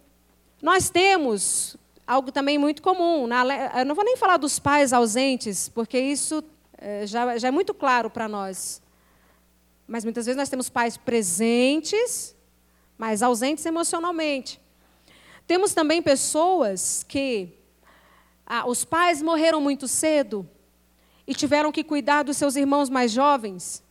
Nós 0.63 0.89
temos 0.89 1.77
algo 2.07 2.31
também 2.31 2.59
muito 2.59 2.81
comum. 2.81 3.29
eu 3.77 3.85
não 3.85 3.95
vou 3.97 4.05
nem 4.05 4.17
falar 4.17 4.37
dos 4.37 4.59
pais 4.61 4.93
ausentes, 4.93 5.69
porque 5.69 5.99
isso 5.99 6.45
é, 6.79 7.05
já, 7.07 7.37
já 7.39 7.49
é 7.49 7.51
muito 7.51 7.75
claro 7.75 8.09
para 8.09 8.29
nós. 8.29 8.81
Mas 9.87 10.05
muitas 10.05 10.27
vezes 10.27 10.37
nós 10.37 10.49
temos 10.49 10.69
pais 10.69 10.97
presentes, 10.97 12.37
mas 12.97 13.21
ausentes 13.21 13.67
emocionalmente. 13.67 14.61
Temos 15.45 15.75
também 15.75 16.01
pessoas 16.01 17.03
que 17.03 17.49
ah, 18.47 18.69
os 18.69 18.85
pais 18.85 19.21
morreram 19.21 19.61
muito 19.61 19.89
cedo 19.89 20.49
e 21.27 21.35
tiveram 21.35 21.73
que 21.73 21.83
cuidar 21.83 22.23
dos 22.23 22.37
seus 22.37 22.57
irmãos 22.57 22.89
mais 22.89 23.11
jovens. 23.11 23.83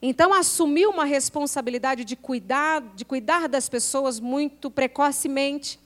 Então 0.00 0.32
assumiu 0.32 0.90
uma 0.90 1.04
responsabilidade 1.04 2.04
de 2.04 2.14
cuidar, 2.14 2.80
de 2.94 3.04
cuidar 3.04 3.48
das 3.48 3.68
pessoas 3.68 4.20
muito 4.20 4.70
precocemente. 4.70 5.78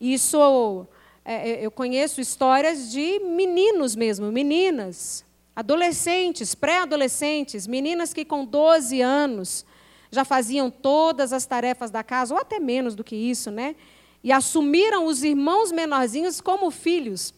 Isso, 0.00 0.86
é, 1.24 1.50
é, 1.50 1.66
eu 1.66 1.70
conheço 1.70 2.20
histórias 2.20 2.90
de 2.90 3.18
meninos 3.20 3.96
mesmo, 3.96 4.30
meninas, 4.30 5.24
adolescentes, 5.56 6.54
pré-adolescentes, 6.54 7.66
meninas 7.66 8.14
que 8.14 8.24
com 8.24 8.44
12 8.44 9.00
anos 9.00 9.66
já 10.10 10.24
faziam 10.24 10.70
todas 10.70 11.32
as 11.32 11.44
tarefas 11.46 11.90
da 11.90 12.04
casa, 12.04 12.32
ou 12.32 12.40
até 12.40 12.60
menos 12.60 12.94
do 12.94 13.02
que 13.02 13.16
isso, 13.16 13.50
né? 13.50 13.74
E 14.22 14.30
assumiram 14.32 15.04
os 15.04 15.22
irmãos 15.22 15.72
menorzinhos 15.72 16.40
como 16.40 16.70
filhos. 16.70 17.34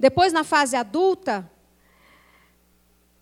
Depois, 0.00 0.32
na 0.32 0.44
fase 0.44 0.76
adulta, 0.76 1.46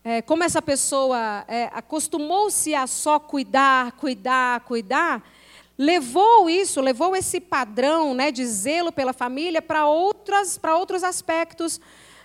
é, 0.05 0.23
como 0.23 0.45
essa 0.45 0.63
pessoa 0.63 1.45
é, 1.49 1.69
acostumou-se 1.73 2.73
a 2.73 2.87
só 2.87 3.19
cuidar, 3.19 3.91
cuidar, 3.97 4.61
cuidar, 4.61 5.29
levou 5.77 6.49
isso, 6.49 6.81
levou 6.81 7.17
esse 7.17 7.41
padrão 7.41 8.15
né, 8.15 8.31
de 8.31 8.47
zelo 8.47 8.93
pela 8.93 9.13
família 9.13 9.61
para 9.61 9.89
outros 9.89 11.03
aspectos, 11.03 11.81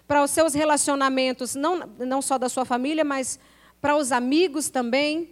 para 0.07 0.23
os 0.23 0.29
seus 0.29 0.53
relacionamentos, 0.53 1.55
não, 1.55 1.89
não 1.97 2.21
só 2.21 2.37
da 2.37 2.47
sua 2.47 2.63
família, 2.63 3.03
mas 3.03 3.39
para 3.81 3.95
os 3.95 4.11
amigos 4.11 4.69
também, 4.69 5.31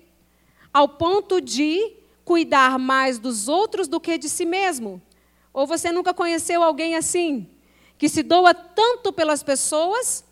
ao 0.73 0.89
ponto 0.89 1.39
de 1.39 1.93
cuidar 2.25 2.79
mais 2.79 3.19
dos 3.19 3.47
outros 3.47 3.87
do 3.87 3.99
que 3.99 4.17
de 4.17 4.27
si 4.27 4.45
mesmo. 4.45 4.99
Ou 5.53 5.67
você 5.67 5.91
nunca 5.91 6.11
conheceu 6.11 6.63
alguém 6.63 6.95
assim, 6.95 7.47
que 8.01 8.09
se 8.09 8.23
doa 8.23 8.51
tanto 8.51 9.13
pelas 9.13 9.43
pessoas 9.43 10.25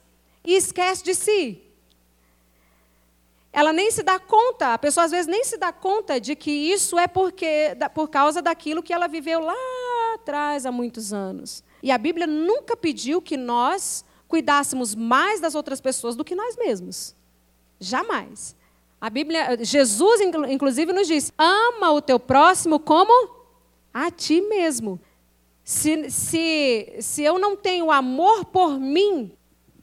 e 0.43 0.55
esquece 0.55 1.03
de 1.03 1.13
si? 1.13 1.61
ela 3.53 3.71
nem 3.71 3.91
se 3.91 4.01
dá 4.01 4.17
conta, 4.17 4.73
a 4.73 4.77
pessoa 4.79 5.05
às 5.05 5.11
vezes 5.11 5.27
nem 5.27 5.43
se 5.43 5.55
dá 5.55 5.71
conta 5.71 6.19
de 6.19 6.35
que 6.35 6.49
isso 6.49 6.97
é 6.97 7.07
porque, 7.07 7.77
por 7.93 8.07
causa 8.07 8.41
daquilo 8.41 8.81
que 8.81 8.91
ela 8.91 9.07
viveu 9.07 9.39
lá 9.39 9.53
atrás, 10.15 10.65
há 10.65 10.71
muitos 10.71 11.13
anos. 11.13 11.63
E 11.83 11.91
a 11.91 11.97
Bíblia 11.97 12.25
nunca 12.25 12.75
pediu 12.75 13.21
que 13.21 13.37
nós 13.37 14.03
cuidássemos 14.27 14.95
mais 14.95 15.39
das 15.39 15.53
outras 15.53 15.79
pessoas 15.79 16.15
do 16.15 16.25
que 16.25 16.33
nós 16.33 16.57
mesmos. 16.57 17.15
Jamais. 17.79 18.55
A 18.99 19.11
Bíblia, 19.11 19.57
Jesus 19.61 20.21
inclusive 20.21 20.91
nos 20.91 21.07
diz: 21.07 21.31
ama 21.37 21.91
o 21.91 22.01
teu 22.01 22.19
próximo 22.19 22.79
como 22.79 23.13
a 23.93 24.09
ti 24.09 24.41
mesmo. 24.41 24.99
Se, 25.69 26.09
se, 26.09 26.95
se 26.99 27.21
eu 27.21 27.37
não 27.37 27.55
tenho 27.55 27.91
amor 27.91 28.43
por 28.45 28.79
mim, 28.79 29.31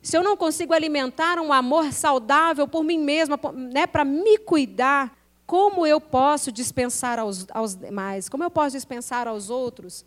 se 0.03 0.17
eu 0.17 0.23
não 0.25 0.37
consigo 0.37 0.75
alimentar 0.75 1.39
um 1.39 1.53
amor 1.53 1.93
saudável 1.93 2.67
por 2.67 2.83
mim 2.83 2.99
mesma, 2.99 3.39
né, 3.55 3.87
para 3.87 4.05
me 4.05 4.37
cuidar, 4.37 5.17
como 5.47 5.87
eu 5.87 6.01
posso 6.01 6.51
dispensar 6.51 7.21
aos, 7.21 7.47
aos 7.51 7.77
demais? 7.77 8.29
Como 8.29 8.43
eu 8.43 8.51
posso 8.51 8.75
dispensar 8.75 9.29
aos 9.29 9.49
outros? 9.49 10.05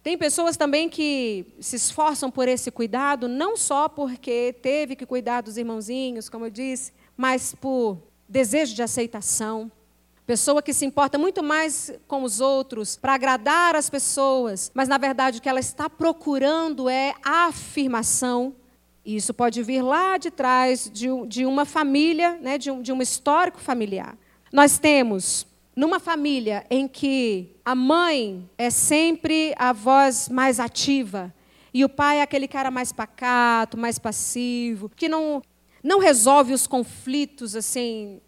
Tem 0.00 0.16
pessoas 0.16 0.56
também 0.56 0.88
que 0.88 1.44
se 1.58 1.74
esforçam 1.74 2.30
por 2.30 2.46
esse 2.46 2.70
cuidado, 2.70 3.26
não 3.26 3.56
só 3.56 3.88
porque 3.88 4.54
teve 4.62 4.94
que 4.94 5.04
cuidar 5.04 5.40
dos 5.40 5.56
irmãozinhos, 5.56 6.28
como 6.28 6.46
eu 6.46 6.50
disse, 6.50 6.92
mas 7.16 7.52
por 7.52 7.98
desejo 8.28 8.76
de 8.76 8.82
aceitação. 8.84 9.72
Pessoa 10.26 10.60
que 10.60 10.72
se 10.72 10.84
importa 10.84 11.16
muito 11.16 11.42
mais 11.42 11.92
com 12.08 12.22
os 12.22 12.40
outros, 12.40 12.96
para 12.96 13.14
agradar 13.14 13.76
as 13.76 13.88
pessoas, 13.88 14.70
mas 14.74 14.88
na 14.88 14.98
verdade 14.98 15.38
o 15.38 15.40
que 15.40 15.48
ela 15.48 15.60
está 15.60 15.88
procurando 15.88 16.88
é 16.88 17.14
afirmação 17.22 18.54
isso 19.06 19.32
pode 19.32 19.62
vir 19.62 19.82
lá 19.82 20.18
de 20.18 20.32
trás 20.32 20.90
de, 20.92 21.06
de 21.28 21.46
uma 21.46 21.64
família, 21.64 22.36
né, 22.42 22.58
de, 22.58 22.72
um, 22.72 22.82
de 22.82 22.92
um 22.92 23.00
histórico 23.00 23.60
familiar. 23.60 24.18
Nós 24.52 24.80
temos 24.80 25.46
numa 25.76 26.00
família 26.00 26.66
em 26.68 26.88
que 26.88 27.54
a 27.64 27.72
mãe 27.72 28.50
é 28.58 28.68
sempre 28.68 29.54
a 29.56 29.72
voz 29.72 30.28
mais 30.28 30.58
ativa 30.58 31.32
e 31.72 31.84
o 31.84 31.88
pai 31.88 32.18
é 32.18 32.22
aquele 32.22 32.48
cara 32.48 32.68
mais 32.68 32.90
pacato, 32.90 33.76
mais 33.76 33.96
passivo, 33.96 34.90
que 34.96 35.08
não, 35.08 35.40
não 35.84 36.00
resolve 36.00 36.52
os 36.52 36.66
conflitos 36.66 37.54
assim. 37.54 38.20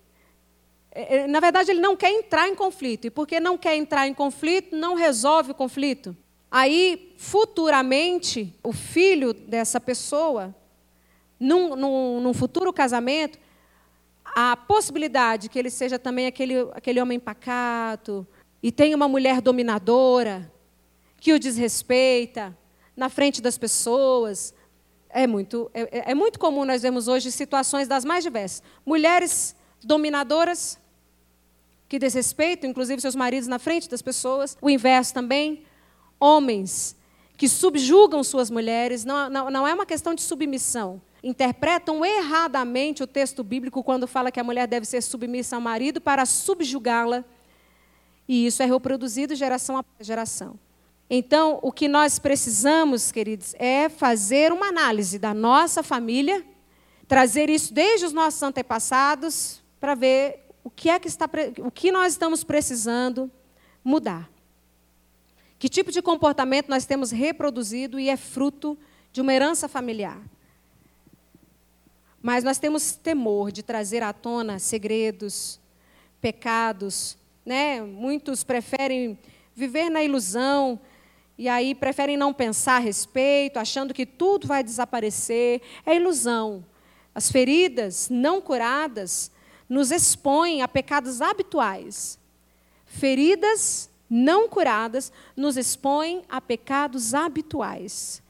É, 0.99 1.19
é, 1.19 1.26
na 1.28 1.38
verdade, 1.38 1.71
ele 1.71 1.81
não 1.81 1.97
quer 1.97 2.11
entrar 2.11 2.49
em 2.49 2.57
conflito. 2.57 3.05
E 3.05 3.11
porque 3.11 3.38
não 3.38 3.57
quer 3.57 3.76
entrar 3.76 4.09
em 4.09 4.12
conflito, 4.12 4.75
não 4.75 4.97
resolve 4.97 5.52
o 5.52 5.55
conflito. 5.55 6.17
Aí, 6.50 7.14
futuramente, 7.17 8.52
o 8.64 8.73
filho 8.73 9.33
dessa 9.33 9.81
pessoa 9.81 10.52
num, 11.38 11.76
num, 11.76 12.21
num 12.21 12.35
futuro 12.35 12.73
casamento, 12.73 13.38
a 14.25 14.57
possibilidade 14.57 15.49
que 15.49 15.57
ele 15.57 15.71
seja 15.71 16.00
também 16.00 16.26
aquele, 16.26 16.59
aquele 16.73 17.00
homem 17.00 17.21
pacato 17.21 18.26
e 18.61 18.73
tenha 18.73 18.97
uma 18.97 19.07
mulher 19.07 19.40
dominadora 19.40 20.50
que 21.21 21.33
o 21.33 21.38
desrespeita 21.38 22.57
na 22.97 23.09
frente 23.09 23.40
das 23.40 23.57
pessoas. 23.57 24.52
É 25.09 25.28
muito, 25.28 25.71
é, 25.73 26.11
é 26.11 26.14
muito 26.14 26.40
comum 26.40 26.64
nós 26.64 26.83
vemos 26.83 27.07
hoje 27.07 27.31
situações 27.31 27.87
das 27.87 28.05
mais 28.05 28.25
diversas. 28.25 28.64
Mulheres 28.85 29.55
dominadoras 29.81 30.76
que 31.88 31.99
desrespeitam, 31.99 32.68
inclusive, 32.68 33.00
seus 33.00 33.14
maridos 33.14 33.49
na 33.49 33.59
frente 33.59 33.88
das 33.88 34.02
pessoas. 34.02 34.57
O 34.61 34.68
inverso 34.68 35.14
também. 35.14 35.64
Homens 36.21 36.97
que 37.37 37.49
subjugam 37.49 38.23
suas 38.25 38.50
mulheres. 38.50 39.04
Não, 39.04 39.30
não, 39.30 39.50
não 39.50 39.66
é 39.66 39.73
uma 39.73 39.87
questão 39.87 40.14
de 40.14 40.23
submissão 40.23 41.00
interpretam 41.23 42.04
erradamente 42.04 43.02
o 43.02 43.07
texto 43.07 43.42
bíblico 43.42 43.83
quando 43.83 44.07
fala 44.07 44.30
que 44.30 44.40
a 44.40 44.45
mulher 44.45 44.66
deve 44.66 44.87
ser 44.87 45.02
submissa 45.02 45.57
ao 45.57 45.62
marido 45.62 46.00
para 46.00 46.25
subjugá-la. 46.25 47.25
E 48.26 48.47
isso 48.47 48.62
é 48.62 48.66
reproduzido 48.66 49.35
geração 49.35 49.78
a 49.78 49.85
geração. 50.00 50.59
Então, 51.11 51.59
o 51.62 51.73
que 51.73 51.88
nós 51.88 52.18
precisamos, 52.18 53.11
queridos, 53.11 53.54
é 53.59 53.88
fazer 53.88 54.52
uma 54.52 54.66
análise 54.66 55.18
da 55.18 55.33
nossa 55.33 55.83
família, 55.83 56.45
trazer 57.07 57.49
isso 57.49 57.73
desde 57.73 58.04
os 58.04 58.12
nossos 58.12 58.42
antepassados 58.42 59.62
para 59.80 59.95
ver 59.95 60.48
o 60.69 60.71
que 60.71 60.91
é 60.91 60.99
que 60.99 61.09
está 61.09 61.27
o 61.61 61.71
que 61.71 61.91
nós 61.91 62.13
estamos 62.13 62.45
precisando 62.45 63.31
mudar. 63.83 64.29
Que 65.59 65.67
tipo 65.67 65.91
de 65.91 66.03
comportamento 66.03 66.69
nós 66.69 66.85
temos 66.85 67.11
reproduzido 67.11 67.99
e 67.99 68.11
é 68.11 68.19
fruto 68.19 68.77
de 69.11 69.23
uma 69.23 69.33
herança 69.33 69.67
familiar. 69.67 70.21
Mas 72.21 72.45
nós 72.45 72.59
temos 72.59 72.93
temor 72.93 73.51
de 73.51 73.63
trazer 73.63 74.03
à 74.03 74.13
tona 74.13 74.59
segredos, 74.59 75.59
pecados, 76.21 77.17
né? 77.47 77.81
Muitos 77.81 78.45
preferem 78.45 79.19
viver 79.55 79.89
na 79.89 80.05
ilusão 80.05 80.79
e 81.39 81.49
aí 81.49 81.75
preferem 81.75 82.19
não 82.19 82.35
pensar 82.35 82.77
a 82.77 82.81
respeito, 82.81 83.59
achando 83.59 83.95
que 83.95 84.05
tudo 84.05 84.47
vai 84.47 84.63
desaparecer. 84.63 85.63
É 85.87 85.97
ilusão. 85.97 86.63
As 87.15 87.33
feridas 87.33 88.11
não 88.11 88.39
curadas 88.39 89.31
nos 89.69 89.91
expõem 89.91 90.63
a 90.63 90.69
pecados 90.69 91.21
habituais. 91.21 92.19
Feridas 92.87 93.91
não 94.09 94.49
curadas 94.49 95.13
nos 95.37 95.57
expõem 95.57 96.25
a 96.29 96.41
pecados 96.41 97.13
habituais. 97.13 98.23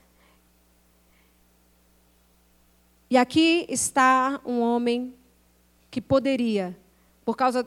E 3.11 3.17
aqui 3.17 3.65
está 3.69 4.41
um 4.45 4.61
homem 4.61 5.15
que 5.91 6.01
poderia, 6.01 6.77
por 7.25 7.37
causa 7.37 7.67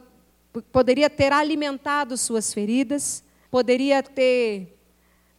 poderia 0.71 1.09
ter 1.09 1.31
alimentado 1.31 2.17
suas 2.17 2.53
feridas, 2.53 3.23
poderia 3.49 4.03
ter 4.03 4.77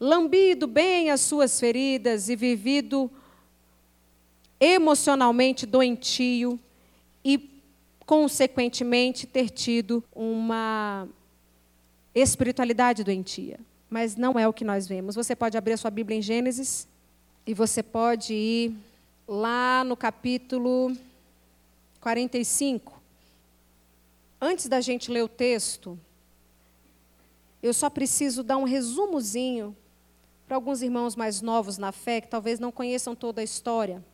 lambido 0.01 0.67
bem 0.67 1.11
as 1.11 1.21
suas 1.21 1.61
feridas 1.61 2.29
e 2.29 2.35
vivido 2.35 3.11
emocionalmente 4.59 5.67
doentio 5.67 6.59
e 7.25 7.39
consequentemente 8.07 9.27
ter 9.27 9.51
tido 9.51 10.03
uma 10.15 11.09
espiritualidade 12.15 13.05
doentia. 13.05 13.59
Mas 13.89 14.17
não 14.17 14.39
é 14.39 14.47
o 14.49 14.53
que 14.53 14.65
nós 14.65 14.87
vemos. 14.87 15.15
Você 15.15 15.37
pode 15.37 15.57
abrir 15.57 15.75
a 15.75 15.77
sua 15.77 15.91
Bíblia 15.91 16.19
em 16.19 16.23
Gênesis 16.23 16.89
e 17.47 17.55
você 17.55 17.83
pode 17.83 18.33
ir 18.33 18.75
lá 19.27 19.85
no 19.85 19.97
capítulo 19.97 20.97
45. 22.01 23.01
Antes 24.41 24.67
da 24.67 24.81
gente 24.81 25.11
ler 25.11 25.23
o 25.23 25.29
texto, 25.29 25.99
eu 27.63 27.73
só 27.73 27.89
preciso 27.89 28.43
dar 28.43 28.57
um 28.57 28.65
resumozinho 28.65 29.77
para 30.47 30.57
alguns 30.57 30.83
irmãos 30.83 31.15
mais 31.15 31.41
novos 31.41 31.79
na 31.79 31.93
fé, 31.93 32.21
que 32.21 32.29
talvez 32.29 32.59
não 32.59 32.73
conheçam 32.73 33.15
toda 33.15 33.41
a 33.41 33.45
história. 33.45 34.05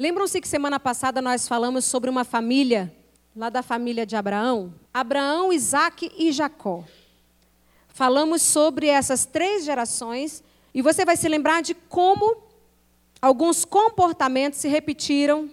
Lembram-se 0.00 0.40
que 0.40 0.46
semana 0.46 0.78
passada 0.78 1.20
nós 1.20 1.48
falamos 1.48 1.84
sobre 1.84 2.08
uma 2.08 2.22
família, 2.22 2.94
lá 3.34 3.50
da 3.50 3.64
família 3.64 4.06
de 4.06 4.14
Abraão? 4.14 4.72
Abraão, 4.94 5.52
Isaac 5.52 6.08
e 6.16 6.30
Jacó. 6.30 6.84
Falamos 7.88 8.40
sobre 8.40 8.86
essas 8.86 9.26
três 9.26 9.64
gerações 9.64 10.44
e 10.72 10.80
você 10.80 11.04
vai 11.04 11.16
se 11.16 11.28
lembrar 11.28 11.62
de 11.62 11.74
como 11.74 12.36
alguns 13.20 13.64
comportamentos 13.64 14.60
se 14.60 14.68
repetiram 14.68 15.50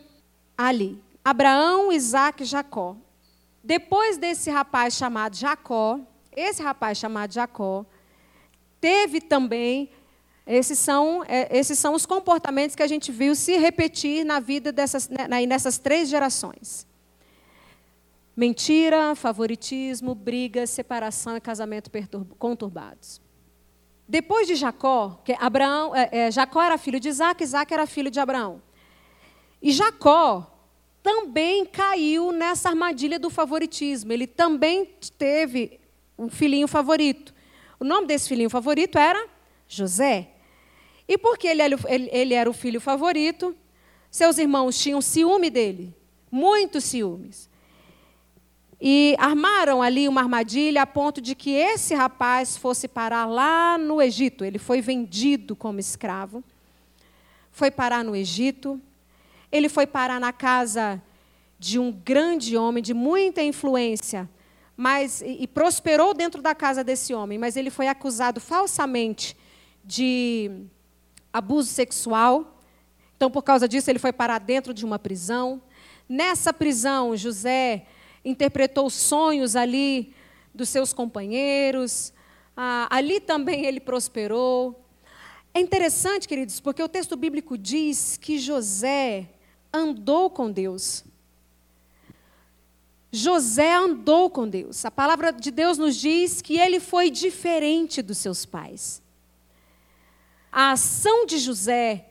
ali. 0.55 1.01
Abraão, 1.23 1.91
Isaac 1.91 2.43
e 2.43 2.45
Jacó. 2.45 2.95
Depois 3.63 4.19
desse 4.19 4.51
rapaz 4.51 4.93
chamado 4.93 5.36
Jacó, 5.36 5.99
esse 6.36 6.62
rapaz 6.62 6.99
chamado 6.99 7.34
Jacó, 7.34 7.84
teve 8.79 9.19
também, 9.21 9.89
esses 10.45 10.77
são, 10.77 11.23
é, 11.27 11.58
esses 11.58 11.79
são 11.79 11.95
os 11.95 12.05
comportamentos 12.05 12.75
que 12.75 12.84
a 12.84 12.88
gente 12.88 13.12
viu 13.12 13.36
se 13.36 13.58
repetir 13.58 14.23
na 14.23 14.39
vida 14.39 14.71
dessas, 14.71 15.10
né, 15.10 15.27
nessas 15.47 15.77
três 15.77 16.08
gerações. 16.08 16.86
Mentira, 18.38 19.15
favoritismo, 19.15 20.13
briga, 20.13 20.67
separação 20.67 21.38
e 21.38 21.41
casamento 21.41 21.89
conturbados. 22.38 23.21
Depois 24.08 24.45
de 24.45 24.55
Jacó, 24.55 25.19
que 25.23 25.36
Abraão, 25.39 25.95
é, 25.95 26.10
é, 26.12 26.31
Jacó 26.31 26.62
era 26.62 26.77
filho 26.77 26.99
de 26.99 27.10
Isaac, 27.10 27.43
Isaac 27.43 27.73
era 27.73 27.88
filho 27.88 28.12
de 28.12 28.19
Abraão. 28.19 28.62
E 29.62 29.71
Jacó 29.71 30.51
também 31.01 31.65
caiu 31.65 32.31
nessa 32.31 32.69
armadilha 32.69 33.17
do 33.17 33.31
favoritismo. 33.31 34.12
Ele 34.12 34.27
também 34.27 34.86
teve 35.17 35.79
um 36.19 36.29
filhinho 36.29 36.67
favorito. 36.67 37.34
O 37.79 37.84
nome 37.84 38.05
desse 38.05 38.29
filhinho 38.29 38.49
favorito 38.49 38.99
era 38.99 39.27
José. 39.67 40.35
E 41.08 41.18
porque 41.18 41.48
ele, 41.48 41.62
ele, 41.62 42.10
ele 42.12 42.34
era 42.34 42.50
o 42.50 42.54
filho 42.54 42.82
favorito, 42.82 43.56
seus 44.10 44.38
irmãos 44.38 44.80
tinham 44.80 45.02
ciúme 45.02 45.50
dele, 45.50 45.94
muitos 46.32 46.84
ciúmes. 46.86 47.50
E 48.80 49.15
armaram 49.18 49.82
ali 49.82 50.08
uma 50.08 50.22
armadilha 50.22 50.82
a 50.82 50.88
ponto 50.88 51.22
de 51.22 51.34
que 51.34 51.52
esse 51.52 51.94
rapaz 51.94 52.58
fosse 52.58 52.88
parar 52.88 53.26
lá 53.26 53.78
no 53.78 54.02
Egito. 54.02 54.44
Ele 54.44 54.60
foi 54.60 54.82
vendido 54.82 55.56
como 55.56 55.80
escravo. 55.80 56.44
Foi 57.52 57.72
parar 57.72 58.04
no 58.04 58.15
Egito. 58.15 58.80
Ele 59.52 59.70
foi 59.70 59.88
parar 59.88 60.20
na 60.20 60.34
casa 60.34 61.02
de 61.58 61.80
um 61.80 61.91
grande 61.91 62.58
homem 62.58 62.84
de 62.84 62.94
muita 62.94 63.41
influência, 63.41 64.30
mas 64.76 65.22
e, 65.22 65.44
e 65.44 65.48
prosperou 65.48 66.13
dentro 66.13 66.41
da 66.41 66.54
casa 66.54 66.84
desse 66.84 67.13
homem, 67.13 67.38
mas 67.38 67.56
ele 67.56 67.70
foi 67.70 67.88
acusado 67.88 68.41
falsamente 68.41 69.36
de 69.84 70.52
abuso 71.36 71.69
sexual. 71.69 72.62
Então, 73.17 73.30
por 73.30 73.43
causa 73.43 73.67
disso, 73.67 73.89
ele 73.89 74.00
foi 74.00 74.13
parar 74.13 74.39
dentro 74.39 74.74
de 74.74 74.86
uma 74.86 74.98
prisão. 74.98 75.62
Nessa 76.08 76.54
prisão, 76.54 77.15
José 77.17 77.88
interpretou 78.24 78.89
sonhos 78.89 79.54
ali 79.54 80.13
dos 80.54 80.69
seus 80.69 80.93
companheiros. 80.93 82.13
Ah, 82.56 82.88
ali 82.89 83.19
também 83.19 83.65
ele 83.65 83.82
prosperou. 83.82 84.82
É 85.54 85.60
interessante, 85.60 86.26
queridos, 86.26 86.62
porque 86.62 86.82
o 86.82 86.88
texto 86.88 87.17
bíblico 87.17 87.58
diz 87.58 88.15
que 88.15 88.39
José 88.39 89.28
andou 89.74 90.30
com 90.30 90.50
Deus. 90.50 91.04
José 93.12 93.74
andou 93.74 94.30
com 94.30 94.48
Deus. 94.48 94.86
A 94.86 94.91
palavra 94.91 95.34
de 95.34 95.52
Deus 95.52 95.78
nos 95.78 95.98
diz 95.98 96.41
que 96.41 96.58
ele 96.58 96.80
foi 96.80 97.10
diferente 97.10 98.02
dos 98.02 98.19
seus 98.19 98.45
pais. 98.45 99.04
A 100.56 100.72
ação 100.72 101.26
de 101.26 101.38
José, 101.38 102.06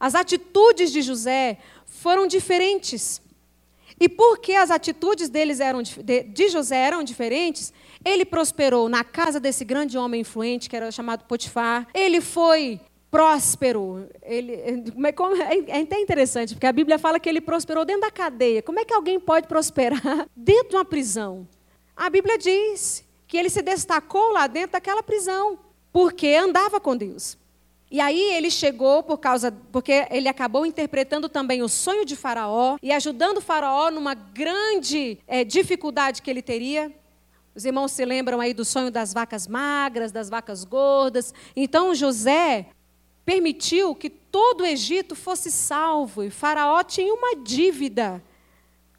as 0.00 0.14
atitudes 0.14 0.90
de 0.90 1.02
José 1.02 1.58
foram 1.84 2.26
diferentes. 2.26 3.20
E 4.00 4.08
porque 4.08 4.54
as 4.54 4.70
atitudes 4.70 5.28
deles 5.28 5.60
eram, 5.60 5.82
de 5.82 6.48
José 6.48 6.78
eram 6.78 7.04
diferentes, 7.04 7.74
ele 8.02 8.24
prosperou 8.24 8.88
na 8.88 9.04
casa 9.04 9.38
desse 9.38 9.66
grande 9.66 9.98
homem 9.98 10.22
influente, 10.22 10.70
que 10.70 10.74
era 10.74 10.90
chamado 10.90 11.26
Potifar. 11.26 11.86
Ele 11.92 12.22
foi 12.22 12.80
próspero. 13.10 14.08
Ele, 14.22 14.54
é, 14.54 15.78
é 15.78 15.82
até 15.82 16.00
interessante, 16.00 16.54
porque 16.54 16.66
a 16.66 16.72
Bíblia 16.72 16.98
fala 16.98 17.20
que 17.20 17.28
ele 17.28 17.42
prosperou 17.42 17.84
dentro 17.84 18.00
da 18.00 18.10
cadeia. 18.10 18.62
Como 18.62 18.80
é 18.80 18.84
que 18.86 18.94
alguém 18.94 19.20
pode 19.20 19.46
prosperar 19.46 20.26
dentro 20.34 20.70
de 20.70 20.76
uma 20.76 20.86
prisão? 20.86 21.46
A 21.94 22.08
Bíblia 22.08 22.38
diz 22.38 23.04
que 23.28 23.36
ele 23.36 23.50
se 23.50 23.60
destacou 23.60 24.32
lá 24.32 24.46
dentro 24.46 24.72
daquela 24.72 25.02
prisão, 25.02 25.58
porque 25.92 26.28
andava 26.28 26.80
com 26.80 26.96
Deus. 26.96 27.36
E 27.94 28.00
aí 28.00 28.34
ele 28.34 28.50
chegou 28.50 29.04
por 29.04 29.18
causa, 29.18 29.52
porque 29.70 30.08
ele 30.10 30.26
acabou 30.26 30.66
interpretando 30.66 31.28
também 31.28 31.62
o 31.62 31.68
sonho 31.68 32.04
de 32.04 32.16
Faraó 32.16 32.76
e 32.82 32.90
ajudando 32.90 33.40
Faraó 33.40 33.88
numa 33.88 34.14
grande 34.14 35.16
é, 35.28 35.44
dificuldade 35.44 36.20
que 36.20 36.28
ele 36.28 36.42
teria. 36.42 36.92
Os 37.54 37.64
irmãos 37.64 37.92
se 37.92 38.04
lembram 38.04 38.40
aí 38.40 38.52
do 38.52 38.64
sonho 38.64 38.90
das 38.90 39.12
vacas 39.12 39.46
magras, 39.46 40.10
das 40.10 40.28
vacas 40.28 40.64
gordas. 40.64 41.32
Então 41.54 41.94
José 41.94 42.66
permitiu 43.24 43.94
que 43.94 44.10
todo 44.10 44.62
o 44.62 44.66
Egito 44.66 45.14
fosse 45.14 45.48
salvo 45.48 46.24
e 46.24 46.30
Faraó 46.30 46.82
tinha 46.82 47.14
uma 47.14 47.36
dívida 47.36 48.20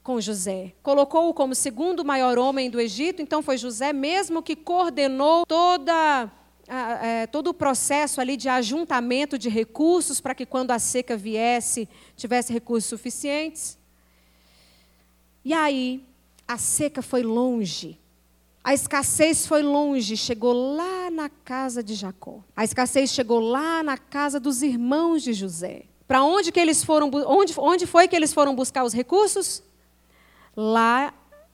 com 0.01 0.21
José. 0.21 0.71
Colocou-o 0.81 1.33
como 1.33 1.53
segundo 1.53 2.05
maior 2.05 2.37
homem 2.37 2.69
do 2.69 2.79
Egito, 2.79 3.21
então 3.21 3.41
foi 3.41 3.57
José 3.57 3.91
mesmo 3.91 4.41
que 4.41 4.55
coordenou 4.55 5.45
toda 5.45 6.31
é, 6.67 7.27
todo 7.27 7.47
o 7.47 7.53
processo 7.53 8.19
ali 8.19 8.35
de 8.35 8.49
ajuntamento 8.49 9.37
de 9.37 9.49
recursos 9.49 10.19
para 10.19 10.35
que 10.35 10.45
quando 10.45 10.71
a 10.71 10.79
seca 10.79 11.15
viesse, 11.15 11.87
tivesse 12.15 12.51
recursos 12.51 12.89
suficientes. 12.89 13.77
E 15.43 15.53
aí, 15.53 16.03
a 16.47 16.57
seca 16.57 17.01
foi 17.01 17.21
longe. 17.23 17.99
A 18.63 18.73
escassez 18.73 19.45
foi 19.45 19.61
longe, 19.61 20.17
chegou 20.17 20.75
lá 20.75 21.11
na 21.11 21.29
casa 21.29 21.83
de 21.83 21.93
Jacó. 21.93 22.39
A 22.55 22.63
escassez 22.63 23.11
chegou 23.11 23.39
lá 23.39 23.83
na 23.83 23.95
casa 23.95 24.39
dos 24.39 24.63
irmãos 24.63 25.21
de 25.21 25.33
José. 25.33 25.83
Para 26.07 26.23
onde 26.23 26.51
que 26.51 26.59
eles 26.59 26.83
foram? 26.83 27.11
Onde, 27.27 27.53
onde 27.57 27.85
foi 27.85 28.07
que 28.07 28.15
eles 28.15 28.33
foram 28.33 28.55
buscar 28.55 28.83
os 28.83 28.91
recursos? 28.91 29.61
Lá 30.55 31.13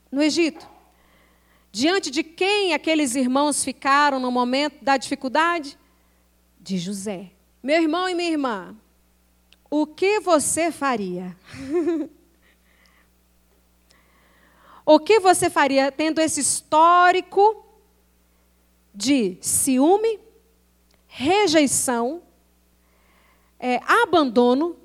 no 0.09 0.21
Egito. 0.21 0.65
Diante 1.71 2.11
de 2.11 2.21
quem 2.21 2.73
aqueles 2.73 3.15
irmãos 3.15 3.63
ficaram 3.63 4.19
no 4.19 4.29
momento 4.29 4.83
da 4.83 4.97
dificuldade? 4.97 5.77
De 6.59 6.77
José. 6.77 7.31
Meu 7.63 7.81
irmão 7.81 8.09
e 8.09 8.13
minha 8.13 8.29
irmã, 8.29 8.75
o 9.69 9.87
que 9.87 10.19
você 10.19 10.71
faria? 10.71 11.35
O 14.83 14.99
que 14.99 15.19
você 15.19 15.47
faria 15.47 15.91
tendo 15.91 16.19
esse 16.19 16.41
histórico 16.41 17.63
de 18.93 19.37
ciúme, 19.39 20.19
rejeição, 21.07 22.23
é, 23.59 23.79
abandono? 23.85 24.75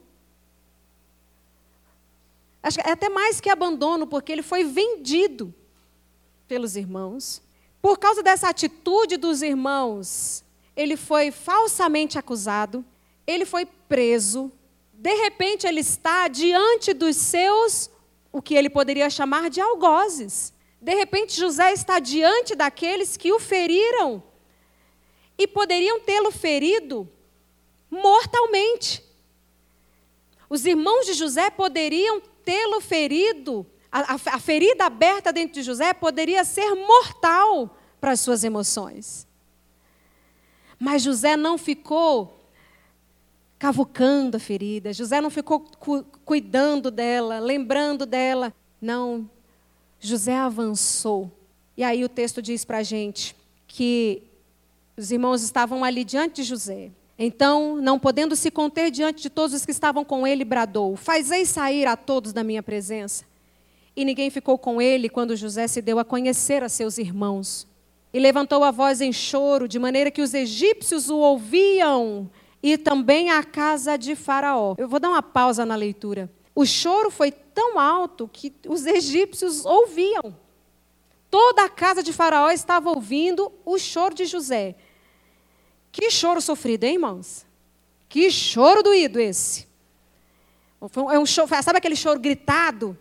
Acho 2.62 2.78
que 2.78 2.86
é 2.86 2.92
até 2.92 3.08
mais 3.08 3.40
que 3.40 3.48
abandono, 3.48 4.06
porque 4.06 4.30
ele 4.30 4.42
foi 4.42 4.64
vendido 4.64 5.52
pelos 6.46 6.76
irmãos. 6.76 7.42
Por 7.80 7.98
causa 7.98 8.22
dessa 8.22 8.48
atitude 8.48 9.16
dos 9.16 9.42
irmãos, 9.42 10.44
ele 10.76 10.96
foi 10.96 11.30
falsamente 11.30 12.18
acusado, 12.18 12.84
ele 13.26 13.44
foi 13.44 13.66
preso. 13.88 14.50
De 14.92 15.14
repente, 15.14 15.66
ele 15.66 15.80
está 15.80 16.28
diante 16.28 16.92
dos 16.92 17.16
seus 17.16 17.90
o 18.32 18.42
que 18.42 18.54
ele 18.54 18.68
poderia 18.68 19.08
chamar 19.08 19.48
de 19.48 19.60
algozes. 19.60 20.52
De 20.80 20.94
repente, 20.94 21.38
José 21.38 21.72
está 21.72 21.98
diante 21.98 22.54
daqueles 22.54 23.16
que 23.16 23.32
o 23.32 23.40
feriram 23.40 24.22
e 25.38 25.46
poderiam 25.46 26.00
tê-lo 26.00 26.30
ferido 26.30 27.08
mortalmente. 27.90 29.02
Os 30.48 30.64
irmãos 30.64 31.06
de 31.06 31.14
José 31.14 31.50
poderiam 31.50 32.20
tê-lo 32.44 32.80
ferido, 32.80 33.66
a, 33.90 34.14
a, 34.14 34.38
ferida 34.38 34.84
aberta 34.84 35.32
dentro 35.32 35.54
de 35.54 35.62
José 35.62 35.94
poderia 35.94 36.44
ser 36.44 36.74
mortal 36.74 37.76
para 38.00 38.12
as 38.12 38.20
suas 38.20 38.44
emoções. 38.44 39.26
Mas 40.78 41.02
José 41.02 41.36
não 41.36 41.56
ficou 41.56 42.36
cavucando 43.58 44.36
a 44.36 44.40
ferida. 44.40 44.92
José 44.92 45.20
não 45.20 45.30
ficou 45.30 45.60
cu 45.60 46.04
cuidando 46.24 46.90
dela, 46.90 47.38
lembrando 47.38 48.04
dela. 48.04 48.52
Não. 48.80 49.28
José 49.98 50.36
avançou. 50.36 51.30
E 51.76 51.82
aí 51.82 52.04
o 52.04 52.08
texto 52.08 52.42
diz 52.42 52.64
para 52.64 52.78
a 52.78 52.82
gente 52.82 53.34
que 53.66 54.22
os 54.96 55.10
irmãos 55.10 55.42
estavam 55.42 55.84
ali 55.84 56.04
diante 56.04 56.36
de 56.36 56.42
José. 56.42 56.90
Então, 57.18 57.76
não 57.76 57.98
podendo 57.98 58.36
se 58.36 58.50
conter 58.50 58.90
diante 58.90 59.22
de 59.22 59.30
todos 59.30 59.54
os 59.54 59.64
que 59.64 59.70
estavam 59.70 60.04
com 60.04 60.26
ele, 60.26 60.44
bradou: 60.44 60.96
Fazei 60.96 61.46
sair 61.46 61.86
a 61.86 61.96
todos 61.96 62.32
da 62.32 62.44
minha 62.44 62.62
presença. 62.62 63.24
E 63.96 64.04
ninguém 64.04 64.28
ficou 64.28 64.58
com 64.58 64.80
ele 64.80 65.08
quando 65.08 65.34
José 65.34 65.66
se 65.66 65.80
deu 65.80 65.98
a 65.98 66.04
conhecer 66.04 66.62
a 66.62 66.68
seus 66.68 66.98
irmãos. 66.98 67.66
E 68.12 68.20
levantou 68.20 68.62
a 68.62 68.70
voz 68.70 69.00
em 69.00 69.12
choro, 69.12 69.66
de 69.66 69.78
maneira 69.78 70.10
que 70.10 70.20
os 70.20 70.34
egípcios 70.34 71.08
o 71.08 71.16
ouviam 71.16 72.30
e 72.62 72.76
também 72.76 73.30
a 73.30 73.42
casa 73.42 73.96
de 73.96 74.14
Faraó. 74.14 74.74
Eu 74.76 74.88
vou 74.88 75.00
dar 75.00 75.08
uma 75.08 75.22
pausa 75.22 75.64
na 75.64 75.74
leitura. 75.74 76.30
O 76.54 76.66
choro 76.66 77.10
foi 77.10 77.30
tão 77.30 77.78
alto 77.78 78.28
que 78.30 78.52
os 78.68 78.84
egípcios 78.86 79.64
ouviam. 79.64 80.36
Toda 81.30 81.64
a 81.64 81.68
casa 81.68 82.02
de 82.02 82.12
Faraó 82.12 82.50
estava 82.50 82.90
ouvindo 82.90 83.52
o 83.64 83.78
choro 83.78 84.14
de 84.14 84.26
José. 84.26 84.74
Que 85.90 86.10
choro 86.10 86.40
sofrido, 86.40 86.84
hein, 86.84 86.94
irmãos? 86.94 87.46
Que 88.08 88.30
choro 88.30 88.82
doído 88.82 89.18
esse. 89.18 89.66
É 91.12 91.18
um 91.18 91.26
choro, 91.26 91.48
sabe 91.62 91.78
aquele 91.78 91.96
choro 91.96 92.20
gritado? 92.20 92.96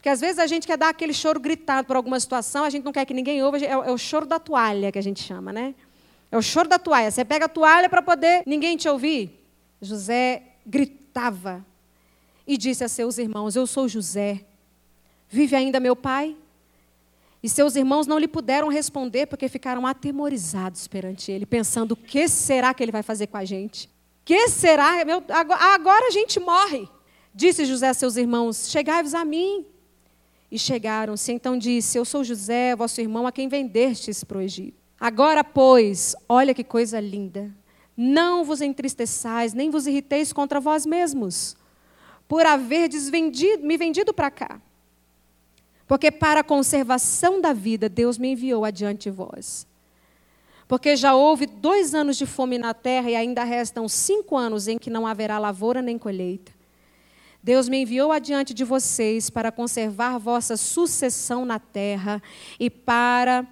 Porque 0.00 0.08
às 0.08 0.18
vezes 0.18 0.38
a 0.38 0.46
gente 0.46 0.66
quer 0.66 0.78
dar 0.78 0.88
aquele 0.88 1.12
choro 1.12 1.38
gritado 1.38 1.86
por 1.86 1.94
alguma 1.94 2.18
situação, 2.18 2.64
a 2.64 2.70
gente 2.70 2.84
não 2.84 2.90
quer 2.90 3.04
que 3.04 3.12
ninguém 3.12 3.42
ouça, 3.42 3.62
é, 3.62 3.68
é 3.68 3.92
o 3.92 3.98
choro 3.98 4.24
da 4.24 4.38
toalha 4.38 4.90
que 4.90 4.98
a 4.98 5.02
gente 5.02 5.22
chama, 5.22 5.52
né? 5.52 5.74
É 6.32 6.38
o 6.38 6.42
choro 6.42 6.66
da 6.66 6.78
toalha. 6.78 7.10
Você 7.10 7.22
pega 7.22 7.44
a 7.44 7.48
toalha 7.48 7.86
para 7.86 8.00
poder 8.00 8.42
ninguém 8.46 8.78
te 8.78 8.88
ouvir. 8.88 9.44
José 9.78 10.42
gritava 10.64 11.62
e 12.46 12.56
disse 12.56 12.82
a 12.82 12.88
seus 12.88 13.18
irmãos: 13.18 13.54
Eu 13.54 13.66
sou 13.66 13.86
José. 13.86 14.42
Vive 15.28 15.54
ainda 15.54 15.78
meu 15.78 15.94
pai? 15.94 16.34
E 17.42 17.48
seus 17.48 17.76
irmãos 17.76 18.06
não 18.06 18.18
lhe 18.18 18.28
puderam 18.28 18.68
responder 18.68 19.26
porque 19.26 19.50
ficaram 19.50 19.86
atemorizados 19.86 20.88
perante 20.88 21.30
ele, 21.30 21.44
pensando: 21.44 21.92
o 21.92 21.96
que 21.96 22.26
será 22.26 22.72
que 22.72 22.82
ele 22.82 22.92
vai 22.92 23.02
fazer 23.02 23.26
com 23.26 23.36
a 23.36 23.44
gente? 23.44 23.90
Que 24.24 24.48
será? 24.48 25.04
Meu, 25.04 25.22
agora 25.28 26.06
a 26.06 26.10
gente 26.10 26.40
morre. 26.40 26.88
Disse 27.34 27.66
José 27.66 27.90
a 27.90 27.94
seus 27.94 28.16
irmãos: 28.16 28.70
Chegai-vos 28.70 29.12
a 29.12 29.26
mim. 29.26 29.66
E 30.50 30.58
chegaram-se. 30.58 31.32
Então 31.32 31.56
disse: 31.56 31.98
Eu 31.98 32.04
sou 32.04 32.24
José, 32.24 32.74
vosso 32.74 33.00
irmão, 33.00 33.26
a 33.26 33.32
quem 33.32 33.48
vendestes 33.48 34.24
para 34.24 34.38
o 34.38 34.40
Egito. 34.40 34.78
Agora, 34.98 35.42
pois, 35.42 36.14
olha 36.28 36.52
que 36.52 36.64
coisa 36.64 37.00
linda. 37.00 37.50
Não 37.96 38.44
vos 38.44 38.60
entristeçais, 38.60 39.54
nem 39.54 39.70
vos 39.70 39.86
irriteis 39.86 40.32
contra 40.32 40.60
vós 40.60 40.86
mesmos, 40.86 41.56
por 42.26 42.46
haver 42.46 42.88
vendido, 43.10 43.62
me 43.62 43.76
vendido 43.76 44.12
para 44.12 44.30
cá. 44.30 44.60
Porque 45.86 46.10
para 46.10 46.40
a 46.40 46.44
conservação 46.44 47.40
da 47.40 47.52
vida, 47.52 47.88
Deus 47.88 48.16
me 48.16 48.32
enviou 48.32 48.64
adiante 48.64 49.04
de 49.04 49.10
vós. 49.10 49.66
Porque 50.68 50.94
já 50.94 51.14
houve 51.14 51.46
dois 51.46 51.94
anos 51.94 52.16
de 52.16 52.26
fome 52.26 52.58
na 52.58 52.72
terra 52.72 53.10
e 53.10 53.16
ainda 53.16 53.42
restam 53.42 53.88
cinco 53.88 54.36
anos 54.36 54.68
em 54.68 54.78
que 54.78 54.88
não 54.88 55.04
haverá 55.04 55.36
lavoura 55.38 55.82
nem 55.82 55.98
colheita. 55.98 56.52
Deus 57.42 57.68
me 57.68 57.82
enviou 57.82 58.12
adiante 58.12 58.52
de 58.52 58.64
vocês 58.64 59.30
para 59.30 59.50
conservar 59.50 60.18
vossa 60.18 60.56
sucessão 60.56 61.44
na 61.44 61.58
terra 61.58 62.22
e 62.58 62.68
para 62.68 63.46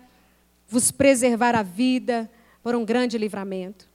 vos 0.68 0.90
preservar 0.90 1.55
a 1.55 1.62
vida 1.62 2.31
por 2.62 2.74
um 2.74 2.85
grande 2.85 3.16
livramento. 3.16 3.88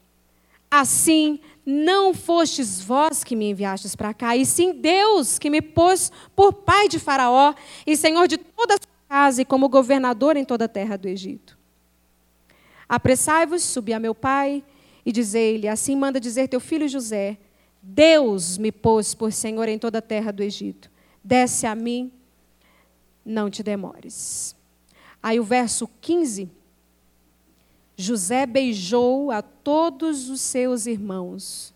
Assim, 0.69 1.39
não 1.63 2.13
fostes 2.13 2.81
vós 2.81 3.23
que 3.23 3.35
me 3.35 3.51
enviastes 3.51 3.95
para 3.95 4.11
cá, 4.11 4.35
e 4.35 4.43
sim 4.43 4.73
Deus 4.73 5.37
que 5.37 5.49
me 5.49 5.61
pôs 5.61 6.11
por 6.35 6.51
pai 6.51 6.89
de 6.89 6.97
Faraó 6.97 7.53
e 7.85 7.95
senhor 7.95 8.27
de 8.27 8.37
toda 8.37 8.73
a 8.73 8.77
sua 8.77 9.07
casa 9.07 9.41
e 9.43 9.45
como 9.45 9.69
governador 9.69 10.35
em 10.35 10.43
toda 10.43 10.65
a 10.65 10.67
terra 10.67 10.97
do 10.97 11.07
Egito. 11.07 11.55
Apressai-vos, 12.89 13.63
subi 13.63 13.93
a 13.93 13.99
meu 13.99 14.15
pai 14.15 14.63
e 15.05 15.11
dizei-lhe: 15.11 15.67
Assim 15.67 15.95
manda 15.95 16.19
dizer 16.19 16.47
teu 16.47 16.59
filho 16.59 16.87
José: 16.87 17.37
Deus 17.85 18.57
me 18.57 18.71
pôs 18.71 19.13
por 19.13 19.33
senhor 19.33 19.67
em 19.67 19.77
toda 19.77 19.97
a 19.97 20.01
terra 20.01 20.31
do 20.31 20.41
Egito. 20.41 20.89
Desce 21.21 21.67
a 21.67 21.75
mim, 21.75 22.09
não 23.25 23.49
te 23.49 23.61
demores. 23.61 24.55
Aí 25.21 25.37
o 25.39 25.43
verso 25.43 25.89
15 25.99 26.49
José 27.95 28.45
beijou 28.45 29.31
a 29.31 29.41
todos 29.41 30.29
os 30.29 30.41
seus 30.41 30.87
irmãos 30.87 31.73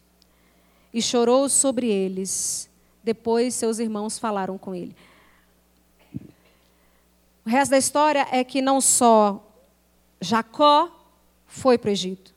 e 0.93 1.01
chorou 1.01 1.47
sobre 1.47 1.87
eles. 1.87 2.69
Depois 3.03 3.53
seus 3.53 3.79
irmãos 3.79 4.17
falaram 4.17 4.57
com 4.57 4.73
ele. 4.73 4.95
O 7.45 7.49
resto 7.49 7.71
da 7.71 7.77
história 7.77 8.27
é 8.31 8.43
que 8.43 8.61
não 8.61 8.81
só 8.81 9.41
Jacó 10.19 10.91
foi 11.45 11.77
para 11.77 11.89
o 11.89 11.91
Egito, 11.91 12.33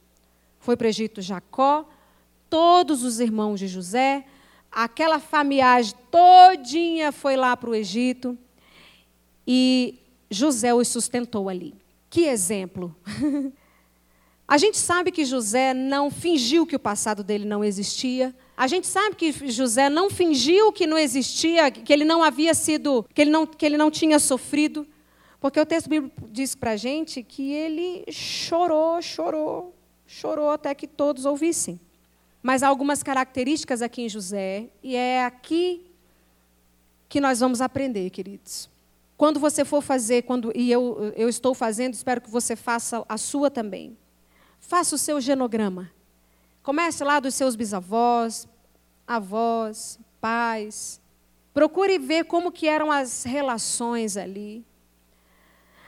foi 0.61 0.76
para 0.76 0.85
o 0.85 0.88
Egito 0.88 1.20
Jacó, 1.20 1.88
todos 2.51 3.05
os 3.05 3.21
irmãos 3.21 3.61
de 3.61 3.69
José, 3.69 4.27
aquela 4.71 5.19
familiagem 5.19 5.95
todinha 6.11 7.13
foi 7.13 7.37
lá 7.37 7.57
para 7.57 7.71
o 7.71 7.75
Egito 7.75 8.37
e 9.47 9.99
José 10.29 10.75
os 10.75 10.89
sustentou 10.89 11.49
ali. 11.49 11.75
Que 12.11 12.25
exemplo! 12.25 12.95
A 14.47 14.59
gente 14.59 14.79
sabe 14.79 15.13
que 15.13 15.25
José 15.25 15.73
não 15.73 16.11
fingiu 16.11 16.67
que 16.67 16.75
o 16.75 16.79
passado 16.81 17.23
dele 17.23 17.45
não 17.45 17.63
existia. 17.63 18.35
A 18.57 18.67
gente 18.67 18.85
sabe 18.85 19.15
que 19.15 19.49
José 19.49 19.89
não 19.89 20.11
fingiu 20.11 20.73
que 20.73 20.89
não 20.89 20.99
existia, 20.99 21.71
que 21.71 21.93
ele 21.93 22.05
não 22.05 22.21
havia 22.21 22.53
sido, 22.53 23.07
que 23.15 23.21
ele 23.21 23.31
não, 23.31 23.47
que 23.47 23.65
ele 23.65 23.77
não 23.77 23.93
tinha 23.93 24.19
sofrido. 24.19 24.85
Porque 25.41 25.61
o 25.61 25.65
texto 25.65 25.89
bíblico 25.89 26.29
diz 26.29 26.57
para 26.57 26.73
a 26.73 26.77
gente 26.77 27.23
que 27.23 27.53
ele 27.53 28.05
chorou, 28.11 29.01
chorou, 29.01 29.73
chorou 30.05 30.51
até 30.51 30.75
que 30.75 30.89
todos 30.89 31.25
ouvissem. 31.27 31.79
Mas 32.42 32.62
há 32.62 32.68
algumas 32.68 33.03
características 33.03 33.83
aqui 33.83 34.03
em 34.03 34.09
José, 34.09 34.70
e 34.83 34.96
é 34.96 35.24
aqui 35.24 35.87
que 37.09 37.20
nós 37.20 37.40
vamos 37.40 37.61
aprender, 37.61 38.09
queridos. 38.11 38.70
Quando 39.16 39.38
você 39.38 39.64
for 39.64 39.83
fazer, 39.83 40.22
quando, 40.22 40.50
e 40.55 40.72
eu, 40.72 41.12
eu 41.14 41.29
estou 41.29 41.55
fazendo, 41.55 41.92
espero 41.92 42.20
que 42.20 42.31
você 42.31 42.57
faça 42.57 43.05
a 43.07 43.18
sua 43.18 43.50
também. 43.50 43.98
Faça 44.59 44.94
o 44.94 44.98
seu 44.98 45.20
genograma. 45.20 45.90
Comece 46.62 47.05
lá 47.05 47.20
dos 47.20 47.35
seus 47.35 47.55
bisavós, 47.55 48.48
avós, 49.07 49.98
pais. 50.20 51.00
Procure 51.53 51.98
ver 51.98 52.24
como 52.24 52.53
que 52.53 52.66
eram 52.66 52.90
as 52.90 53.24
relações 53.24 54.16
ali. 54.16 54.64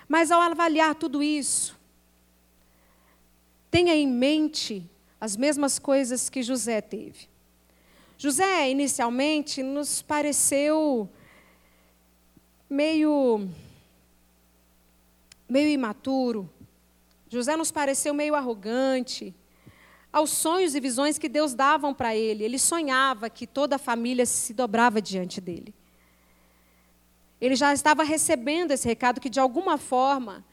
Mas 0.08 0.30
ao 0.30 0.40
avaliar 0.40 0.94
tudo 0.94 1.22
isso, 1.22 1.78
tenha 3.70 3.94
em 3.94 4.06
mente 4.06 4.90
as 5.22 5.36
mesmas 5.36 5.78
coisas 5.78 6.28
que 6.28 6.42
José 6.42 6.80
teve. 6.80 7.28
José, 8.18 8.68
inicialmente, 8.68 9.62
nos 9.62 10.02
pareceu 10.02 11.08
meio, 12.68 13.48
meio 15.48 15.68
imaturo. 15.68 16.50
José 17.28 17.56
nos 17.56 17.70
pareceu 17.70 18.12
meio 18.12 18.34
arrogante 18.34 19.32
aos 20.12 20.30
sonhos 20.30 20.74
e 20.74 20.80
visões 20.80 21.18
que 21.18 21.28
Deus 21.28 21.54
davam 21.54 21.94
para 21.94 22.16
ele. 22.16 22.42
Ele 22.42 22.58
sonhava 22.58 23.30
que 23.30 23.46
toda 23.46 23.76
a 23.76 23.78
família 23.78 24.26
se 24.26 24.52
dobrava 24.52 25.00
diante 25.00 25.40
dele. 25.40 25.72
Ele 27.40 27.54
já 27.54 27.72
estava 27.72 28.02
recebendo 28.02 28.72
esse 28.72 28.88
recado 28.88 29.20
que, 29.20 29.30
de 29.30 29.38
alguma 29.38 29.78
forma, 29.78 30.44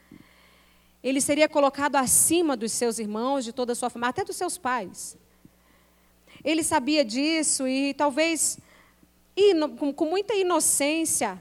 ele 1.02 1.20
seria 1.20 1.48
colocado 1.48 1.96
acima 1.96 2.56
dos 2.56 2.72
seus 2.72 2.98
irmãos, 2.98 3.44
de 3.44 3.52
toda 3.52 3.72
a 3.72 3.74
sua 3.74 3.88
família, 3.88 4.10
até 4.10 4.24
dos 4.24 4.36
seus 4.36 4.58
pais. 4.58 5.16
Ele 6.44 6.62
sabia 6.62 7.04
disso 7.04 7.66
e 7.66 7.94
talvez, 7.94 8.58
com 9.96 10.04
muita 10.06 10.34
inocência, 10.34 11.40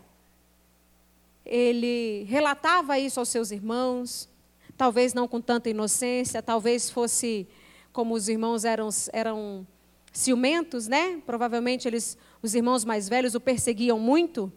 ele 1.45 2.25
relatava 2.27 2.99
isso 2.99 3.19
aos 3.19 3.29
seus 3.29 3.51
irmãos, 3.51 4.29
talvez 4.77 5.13
não 5.13 5.27
com 5.27 5.41
tanta 5.41 5.69
inocência, 5.69 6.41
talvez 6.41 6.89
fosse 6.89 7.47
como 7.91 8.13
os 8.13 8.29
irmãos 8.29 8.63
eram, 8.63 8.89
eram 9.11 9.67
ciumentos, 10.13 10.87
né? 10.87 11.21
Provavelmente 11.25 11.87
eles, 11.87 12.17
os 12.41 12.55
irmãos 12.55 12.85
mais 12.85 13.09
velhos 13.09 13.35
o 13.35 13.39
perseguiam 13.39 13.99
muito. 13.99 14.51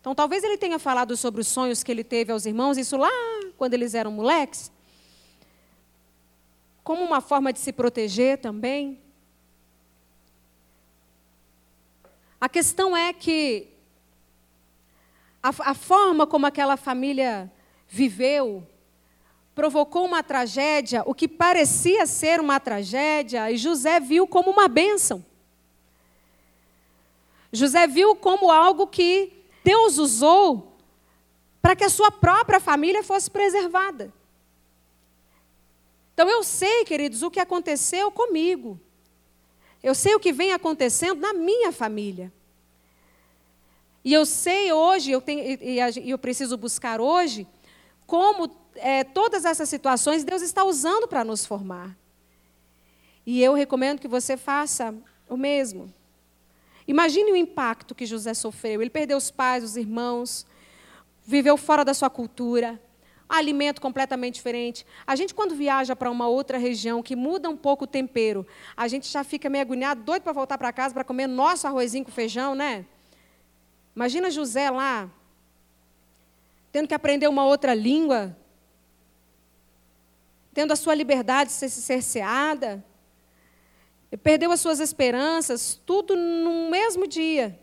Então, 0.00 0.14
talvez 0.14 0.44
ele 0.44 0.58
tenha 0.58 0.78
falado 0.78 1.16
sobre 1.16 1.40
os 1.40 1.46
sonhos 1.46 1.82
que 1.82 1.90
ele 1.90 2.04
teve 2.04 2.30
aos 2.30 2.44
irmãos, 2.44 2.76
isso 2.76 2.96
lá 2.96 3.08
quando 3.56 3.74
eles 3.74 3.94
eram 3.94 4.10
moleques, 4.10 4.70
como 6.82 7.02
uma 7.02 7.20
forma 7.20 7.52
de 7.52 7.58
se 7.58 7.72
proteger 7.72 8.38
também. 8.38 9.00
A 12.40 12.48
questão 12.48 12.96
é 12.96 13.12
que 13.12 13.68
a, 15.42 15.48
a 15.70 15.74
forma 15.74 16.26
como 16.26 16.46
aquela 16.46 16.76
família 16.76 17.50
viveu 17.88 18.66
provocou 19.54 20.04
uma 20.04 20.22
tragédia, 20.22 21.02
o 21.06 21.14
que 21.14 21.28
parecia 21.28 22.06
ser 22.06 22.40
uma 22.40 22.58
tragédia, 22.58 23.50
e 23.50 23.56
José 23.56 24.00
viu 24.00 24.26
como 24.26 24.50
uma 24.50 24.66
bênção. 24.66 25.24
José 27.52 27.86
viu 27.86 28.16
como 28.16 28.50
algo 28.50 28.86
que 28.86 29.32
Deus 29.62 29.96
usou 29.96 30.73
para 31.64 31.74
que 31.74 31.82
a 31.82 31.88
sua 31.88 32.10
própria 32.10 32.60
família 32.60 33.02
fosse 33.02 33.30
preservada. 33.30 34.12
Então 36.12 36.28
eu 36.28 36.44
sei, 36.44 36.84
queridos, 36.84 37.22
o 37.22 37.30
que 37.30 37.40
aconteceu 37.40 38.10
comigo. 38.10 38.78
Eu 39.82 39.94
sei 39.94 40.14
o 40.14 40.20
que 40.20 40.30
vem 40.30 40.52
acontecendo 40.52 41.22
na 41.22 41.32
minha 41.32 41.72
família. 41.72 42.30
E 44.04 44.12
eu 44.12 44.26
sei 44.26 44.74
hoje, 44.74 45.10
eu 45.10 45.22
tenho, 45.22 45.58
e, 45.62 46.10
eu 46.10 46.18
preciso 46.18 46.58
buscar 46.58 47.00
hoje, 47.00 47.46
como 48.06 48.54
é, 48.74 49.02
todas 49.02 49.46
essas 49.46 49.66
situações 49.66 50.22
Deus 50.22 50.42
está 50.42 50.64
usando 50.64 51.08
para 51.08 51.24
nos 51.24 51.46
formar. 51.46 51.96
E 53.24 53.42
eu 53.42 53.54
recomendo 53.54 54.00
que 54.00 54.06
você 54.06 54.36
faça 54.36 54.94
o 55.30 55.36
mesmo. 55.38 55.90
Imagine 56.86 57.32
o 57.32 57.36
impacto 57.36 57.94
que 57.94 58.04
José 58.04 58.34
sofreu. 58.34 58.82
Ele 58.82 58.90
perdeu 58.90 59.16
os 59.16 59.30
pais, 59.30 59.64
os 59.64 59.78
irmãos, 59.78 60.46
viveu 61.24 61.56
fora 61.56 61.84
da 61.84 61.94
sua 61.94 62.10
cultura, 62.10 62.80
alimento 63.28 63.80
completamente 63.80 64.34
diferente. 64.34 64.86
A 65.06 65.16
gente, 65.16 65.34
quando 65.34 65.54
viaja 65.54 65.96
para 65.96 66.10
uma 66.10 66.28
outra 66.28 66.58
região 66.58 67.02
que 67.02 67.16
muda 67.16 67.48
um 67.48 67.56
pouco 67.56 67.84
o 67.84 67.86
tempero, 67.86 68.46
a 68.76 68.86
gente 68.86 69.08
já 69.08 69.24
fica 69.24 69.48
meio 69.48 69.62
agoniado, 69.62 70.02
doido 70.02 70.22
para 70.22 70.32
voltar 70.32 70.58
para 70.58 70.72
casa 70.72 70.94
para 70.94 71.04
comer 71.04 71.26
nosso 71.26 71.66
arrozinho 71.66 72.04
com 72.04 72.12
feijão, 72.12 72.54
né? 72.54 72.84
Imagina 73.96 74.30
José 74.30 74.70
lá, 74.70 75.08
tendo 76.70 76.88
que 76.88 76.94
aprender 76.94 77.28
uma 77.28 77.44
outra 77.44 77.74
língua, 77.74 78.36
tendo 80.52 80.72
a 80.72 80.76
sua 80.76 80.94
liberdade 80.94 81.50
cerceada 81.50 82.84
perdeu 84.16 84.52
as 84.52 84.60
suas 84.60 84.80
esperanças, 84.80 85.80
tudo 85.84 86.16
no 86.16 86.70
mesmo 86.70 87.06
dia. 87.06 87.58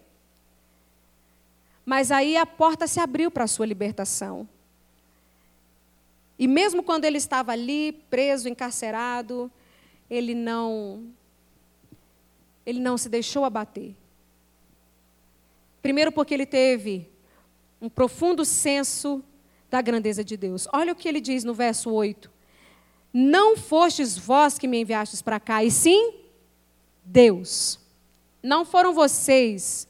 Mas 1.85 2.11
aí 2.11 2.37
a 2.37 2.45
porta 2.45 2.87
se 2.87 2.99
abriu 2.99 3.31
para 3.31 3.45
a 3.45 3.47
sua 3.47 3.65
libertação. 3.65 4.47
E 6.37 6.47
mesmo 6.47 6.81
quando 6.81 7.05
ele 7.05 7.17
estava 7.17 7.51
ali, 7.51 7.91
preso, 8.09 8.49
encarcerado, 8.49 9.51
ele 10.09 10.33
não 10.33 11.05
ele 12.65 12.79
não 12.79 12.97
se 12.97 13.09
deixou 13.09 13.43
abater. 13.43 13.95
Primeiro 15.81 16.11
porque 16.11 16.33
ele 16.33 16.45
teve 16.45 17.09
um 17.81 17.89
profundo 17.89 18.45
senso 18.45 19.23
da 19.69 19.81
grandeza 19.81 20.23
de 20.23 20.37
Deus. 20.37 20.67
Olha 20.71 20.93
o 20.93 20.95
que 20.95 21.07
ele 21.07 21.19
diz 21.19 21.43
no 21.43 21.53
verso 21.53 21.89
8. 21.89 22.29
Não 23.13 23.57
fostes 23.57 24.17
vós 24.17 24.57
que 24.57 24.67
me 24.67 24.81
enviastes 24.81 25.21
para 25.21 25.39
cá, 25.39 25.63
e 25.63 25.71
sim 25.71 26.13
Deus. 27.03 27.79
Não 28.43 28.63
foram 28.63 28.93
vocês, 28.93 29.87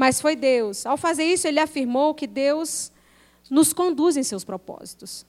mas 0.00 0.18
foi 0.18 0.34
Deus. 0.34 0.86
Ao 0.86 0.96
fazer 0.96 1.24
isso, 1.24 1.46
ele 1.46 1.60
afirmou 1.60 2.14
que 2.14 2.26
Deus 2.26 2.90
nos 3.50 3.74
conduz 3.74 4.16
em 4.16 4.22
seus 4.22 4.44
propósitos. 4.44 5.26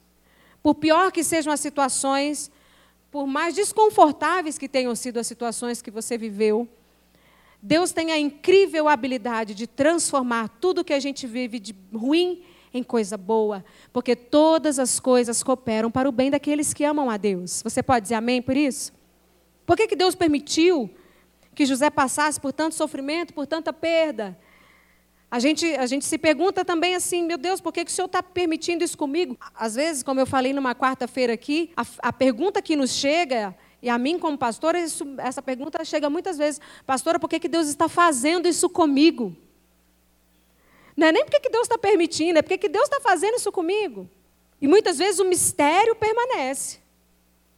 Por 0.62 0.76
pior 0.76 1.12
que 1.12 1.22
sejam 1.22 1.52
as 1.52 1.60
situações, 1.60 2.50
por 3.10 3.26
mais 3.26 3.54
desconfortáveis 3.54 4.56
que 4.56 4.66
tenham 4.66 4.94
sido 4.94 5.18
as 5.18 5.26
situações 5.26 5.82
que 5.82 5.90
você 5.90 6.16
viveu, 6.16 6.66
Deus 7.60 7.92
tem 7.92 8.12
a 8.12 8.18
incrível 8.18 8.88
habilidade 8.88 9.54
de 9.54 9.66
transformar 9.66 10.48
tudo 10.58 10.82
que 10.82 10.94
a 10.94 11.00
gente 11.00 11.26
vive 11.26 11.58
de 11.58 11.76
ruim 11.94 12.42
em 12.72 12.82
coisa 12.82 13.18
boa, 13.18 13.62
porque 13.92 14.16
todas 14.16 14.78
as 14.78 14.98
coisas 14.98 15.42
cooperam 15.42 15.90
para 15.90 16.08
o 16.08 16.12
bem 16.12 16.30
daqueles 16.30 16.72
que 16.72 16.82
amam 16.82 17.10
a 17.10 17.18
Deus. 17.18 17.60
Você 17.62 17.82
pode 17.82 18.04
dizer 18.04 18.14
amém 18.14 18.40
por 18.40 18.56
isso? 18.56 18.90
Por 19.66 19.76
que, 19.76 19.86
que 19.86 19.96
Deus 19.96 20.14
permitiu 20.14 20.88
que 21.54 21.66
José 21.66 21.90
passasse 21.90 22.40
por 22.40 22.54
tanto 22.54 22.74
sofrimento, 22.74 23.34
por 23.34 23.46
tanta 23.46 23.70
perda? 23.70 24.34
A 25.32 25.38
gente, 25.38 25.64
a 25.76 25.86
gente 25.86 26.04
se 26.04 26.18
pergunta 26.18 26.62
também 26.62 26.94
assim, 26.94 27.24
meu 27.24 27.38
Deus, 27.38 27.58
por 27.58 27.72
que, 27.72 27.86
que 27.86 27.90
o 27.90 27.94
Senhor 27.94 28.04
está 28.04 28.22
permitindo 28.22 28.84
isso 28.84 28.98
comigo? 28.98 29.34
Às 29.54 29.76
vezes, 29.76 30.02
como 30.02 30.20
eu 30.20 30.26
falei 30.26 30.52
numa 30.52 30.74
quarta-feira 30.74 31.32
aqui, 31.32 31.72
a, 31.74 31.86
a, 32.00 32.12
pergunta 32.12 32.60
que 32.60 32.76
nos 32.76 32.90
chega, 32.90 33.56
e 33.80 33.88
a 33.88 33.96
mim 33.96 34.18
como 34.18 34.36
pastora, 34.36 34.78
isso, 34.78 35.06
essa 35.16 35.40
pergunta 35.40 35.82
chega 35.86 36.10
muitas 36.10 36.36
vezes, 36.36 36.60
pastora, 36.84 37.18
por 37.18 37.30
que, 37.30 37.40
que 37.40 37.48
Deus 37.48 37.66
está 37.66 37.88
fazendo 37.88 38.46
isso 38.46 38.68
comigo? 38.68 39.34
Não 40.94 41.06
é 41.06 41.12
nem 41.12 41.24
porque 41.24 41.40
que 41.40 41.48
Deus 41.48 41.62
está 41.62 41.78
permitindo, 41.78 42.38
é 42.38 42.42
porque 42.42 42.58
que 42.58 42.68
Deus 42.68 42.84
está 42.84 43.00
fazendo 43.00 43.36
isso 43.36 43.50
comigo. 43.50 44.10
E 44.60 44.68
muitas 44.68 44.98
vezes 44.98 45.18
o 45.18 45.24
mistério 45.24 45.96
permanece. 45.96 46.81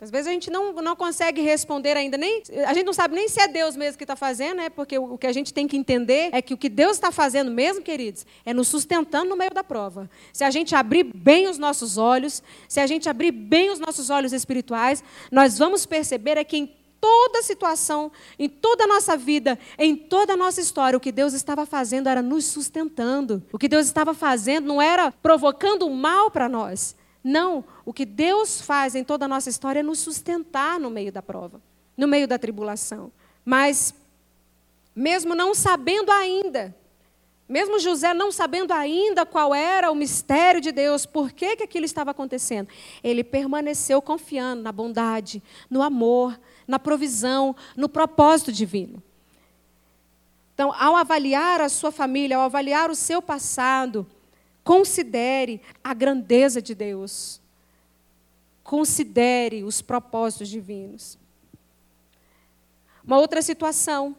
Às 0.01 0.11
vezes 0.11 0.27
a 0.27 0.33
gente 0.33 0.51
não, 0.51 0.73
não 0.73 0.97
consegue 0.97 1.41
responder 1.41 1.97
ainda, 1.97 2.19
nem, 2.19 2.43
a 2.67 2.75
gente 2.75 2.85
não 2.85 2.93
sabe 2.93 3.15
nem 3.15 3.29
se 3.29 3.41
é 3.41 3.47
Deus 3.47 3.77
mesmo 3.77 3.97
que 3.97 4.05
está 4.05 4.17
fazendo, 4.17 4.57
né? 4.57 4.69
porque 4.69 4.99
o, 4.99 5.15
o, 5.15 5.19
que 5.19 5.27
a 5.27 5.33
gente 5.33 5.55
tem 5.55 5.69
que 5.69 5.77
entender 5.77 6.31
é 6.33 6.43
que 6.43 6.53
o 6.53 6.59
que 6.59 6.69
Deus 6.69 6.93
está 6.93 7.13
fazendo 7.13 7.51
mesmo, 7.51 7.83
queridos, 7.83 8.27
é 8.45 8.53
nos 8.53 8.69
sustentando 8.69 9.31
no 9.31 9.37
meio 9.37 9.53
da 9.53 9.63
prova. 9.63 10.11
Se 10.33 10.43
a 10.45 10.51
gente 10.51 10.75
abrir 10.75 11.05
bem 11.05 11.49
os 11.49 11.59
nossos 11.59 11.97
olhos, 11.97 12.43
se 12.69 12.81
a 12.81 12.87
gente 12.87 13.09
abrir 13.09 13.31
bem 13.31 13.71
os 13.71 13.79
nossos 13.79 14.11
olhos 14.11 14.33
espirituais, 14.33 15.03
nós 15.31 15.59
vamos 15.59 15.87
perceber 15.87 16.37
é 16.37 16.45
que 16.45 16.57
em 16.57 16.85
toda 17.01 17.43
situação, 17.43 18.11
em 18.39 18.49
toda 18.49 18.85
a 18.85 18.87
nossa 18.87 19.15
vida, 19.15 19.59
em 19.79 19.95
toda 19.95 20.33
a 20.33 20.37
nossa 20.37 20.61
história, 20.61 20.97
o 20.97 21.01
que 21.01 21.13
Deus 21.13 21.35
estava 21.35 21.67
fazendo 21.67 22.09
era 22.09 22.23
nos 22.23 22.47
sustentando. 22.47 23.43
O 23.53 23.59
que 23.59 23.69
Deus 23.69 23.85
estava 23.85 24.15
fazendo 24.15 24.67
não 24.67 24.81
era 24.81 25.13
provocando 25.13 25.87
o 25.87 25.95
mal 25.95 26.31
para 26.31 26.49
nós, 26.49 26.97
não, 27.25 27.65
o 27.87 27.93
que 27.93 28.05
Deus 28.05 28.61
faz 28.61 28.95
em 28.95 29.03
toda 29.03 29.25
a 29.25 29.29
nossa 29.29 29.49
história 29.49 29.81
é 29.81 29.83
nos 29.83 29.99
sustentar 29.99 30.79
no 30.79 30.91
meio 30.91 31.11
da 31.11 31.23
prova, 31.23 31.59
no 31.97 32.07
meio 32.07 32.29
da 32.29 32.39
tribulação. 32.39 33.11
Mas, 33.43 33.95
mesmo 34.95 35.35
não 35.35 35.55
sabendo 35.55 36.13
ainda, 36.13 36.77
mesmo 37.49 37.79
José 37.79 38.13
não 38.13 38.31
sabendo 38.31 38.73
ainda 38.73 39.25
qual 39.25 39.55
era 39.55 39.91
o 39.91 39.95
mistério 39.95 40.61
de 40.61 40.71
Deus, 40.71 41.07
por 41.07 41.33
que, 41.33 41.57
que 41.57 41.63
aquilo 41.63 41.87
estava 41.87 42.11
acontecendo, 42.11 42.69
ele 43.03 43.25
permaneceu 43.25 44.03
confiando 44.03 44.63
na 44.63 44.71
bondade, 44.71 45.43
no 45.71 45.83
amor, 45.83 46.39
na 46.69 46.79
provisão, 46.79 47.57
no 47.75 47.89
propósito 47.89 48.53
divino. 48.53 49.03
Então, 50.53 50.75
ao 50.79 50.95
avaliar 50.95 51.63
a 51.63 51.71
sua 51.71 51.91
família, 51.91 52.37
ao 52.37 52.43
avaliar 52.43 52.91
o 52.91 52.95
seu 52.95 53.23
passado, 53.23 54.07
Considere 54.65 55.61
a 55.85 55.93
grandeza 55.93 56.61
de 56.63 56.75
Deus. 56.75 57.41
Considere 58.63 59.63
os 59.63 59.83
propósitos 59.83 60.49
divinos. 60.49 61.19
Uma 63.05 63.19
outra 63.19 63.43
situação 63.43 64.17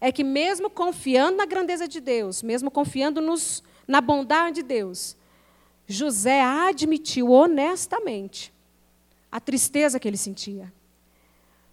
é 0.00 0.10
que, 0.10 0.24
mesmo 0.24 0.68
confiando 0.68 1.38
na 1.38 1.46
grandeza 1.46 1.86
de 1.86 2.00
Deus, 2.00 2.42
mesmo 2.42 2.70
confiando 2.70 3.20
nos, 3.20 3.62
na 3.86 4.00
bondade 4.00 4.56
de 4.56 4.62
Deus, 4.64 5.16
José 5.86 6.42
admitiu 6.42 7.30
honestamente 7.30 8.52
a 9.30 9.40
tristeza 9.40 10.00
que 10.00 10.08
ele 10.08 10.16
sentia. 10.16 10.72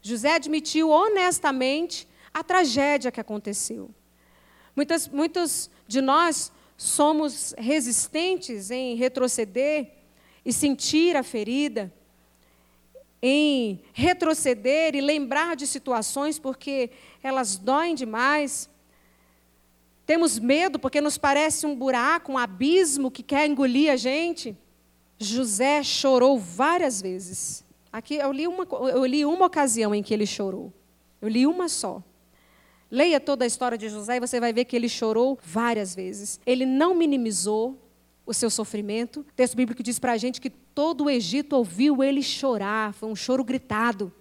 José 0.01 0.35
admitiu 0.35 0.91
honestamente 0.91 2.07
a 2.31 2.43
tragédia 2.43 3.11
que 3.11 3.19
aconteceu. 3.19 3.89
Muitas, 4.75 5.07
muitos 5.07 5.69
de 5.87 5.99
nós 6.01 6.51
somos 6.77 7.53
resistentes 7.57 8.69
em 8.69 8.95
retroceder 8.95 9.91
e 10.43 10.51
sentir 10.51 11.15
a 11.15 11.23
ferida, 11.23 11.91
em 13.21 13.81
retroceder 13.93 14.93
e 14.95 15.01
lembrar 15.01 15.55
de 15.55 15.65
situações 15.65 16.37
porque 16.37 16.91
elas 17.23 17.57
doem 17.57 17.95
demais. 17.95 18.69
Temos 20.05 20.37
medo 20.37 20.77
porque 20.77 21.01
nos 21.01 21.17
parece 21.17 21.65
um 21.65 21.75
buraco, 21.75 22.31
um 22.31 22.37
abismo 22.37 23.09
que 23.09 23.23
quer 23.23 23.47
engolir 23.47 23.91
a 23.91 23.95
gente. 23.95 24.55
José 25.17 25.81
chorou 25.81 26.37
várias 26.37 27.01
vezes. 27.01 27.65
Aqui 27.91 28.15
eu 28.15 28.31
li 28.31 28.45
uma, 28.47 28.67
eu 28.89 29.05
li 29.05 29.25
uma 29.25 29.45
ocasião 29.45 29.95
em 29.95 30.03
que 30.03 30.13
ele 30.13 30.27
chorou. 30.27 30.71
Eu 31.21 31.29
li 31.29 31.47
uma 31.47 31.67
só. 31.67 32.03
Leia 32.91 33.19
toda 33.19 33.43
a 33.43 33.47
história 33.47 33.77
de 33.77 33.89
José 33.89 34.17
e 34.17 34.19
você 34.19 34.39
vai 34.39 34.53
ver 34.53 34.65
que 34.65 34.75
ele 34.75 34.87
chorou 34.87 35.37
várias 35.43 35.95
vezes. 35.95 36.39
Ele 36.45 36.65
não 36.65 36.93
minimizou 36.95 37.77
o 38.25 38.33
seu 38.33 38.49
sofrimento. 38.49 39.21
O 39.21 39.33
texto 39.35 39.55
bíblico 39.55 39.83
diz 39.83 39.99
para 39.99 40.13
a 40.13 40.17
gente 40.17 40.41
que 40.41 40.49
todo 40.49 41.05
o 41.05 41.09
Egito 41.09 41.55
ouviu 41.55 42.03
ele 42.03 42.21
chorar, 42.21 42.93
foi 42.93 43.09
um 43.09 43.15
choro 43.15 43.43
gritado. 43.43 44.11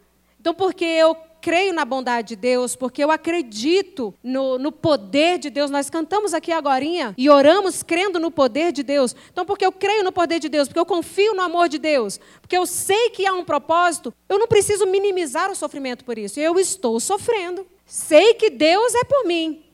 Então, 0.40 0.54
porque 0.54 0.84
eu 0.84 1.16
creio 1.40 1.74
na 1.74 1.84
bondade 1.84 2.28
de 2.28 2.36
Deus, 2.36 2.74
porque 2.74 3.04
eu 3.04 3.10
acredito 3.10 4.14
no, 4.22 4.58
no 4.58 4.72
poder 4.72 5.38
de 5.38 5.50
Deus. 5.50 5.70
Nós 5.70 5.88
cantamos 5.90 6.32
aqui 6.32 6.52
agora 6.52 6.84
e 7.16 7.30
oramos 7.30 7.82
crendo 7.82 8.18
no 8.18 8.30
poder 8.30 8.72
de 8.72 8.82
Deus. 8.82 9.14
Então, 9.30 9.44
porque 9.44 9.64
eu 9.64 9.72
creio 9.72 10.02
no 10.02 10.12
poder 10.12 10.38
de 10.38 10.48
Deus, 10.48 10.68
porque 10.68 10.80
eu 10.80 10.86
confio 10.86 11.34
no 11.34 11.42
amor 11.42 11.68
de 11.68 11.78
Deus, 11.78 12.18
porque 12.40 12.56
eu 12.56 12.66
sei 12.66 13.10
que 13.10 13.26
há 13.26 13.32
um 13.32 13.44
propósito, 13.44 14.12
eu 14.28 14.38
não 14.38 14.46
preciso 14.46 14.86
minimizar 14.86 15.50
o 15.50 15.54
sofrimento 15.54 16.04
por 16.04 16.18
isso. 16.18 16.40
Eu 16.40 16.58
estou 16.58 16.98
sofrendo. 16.98 17.66
Sei 17.94 18.34
que 18.34 18.50
Deus 18.50 18.92
é 18.92 19.04
por 19.04 19.24
mim. 19.24 19.64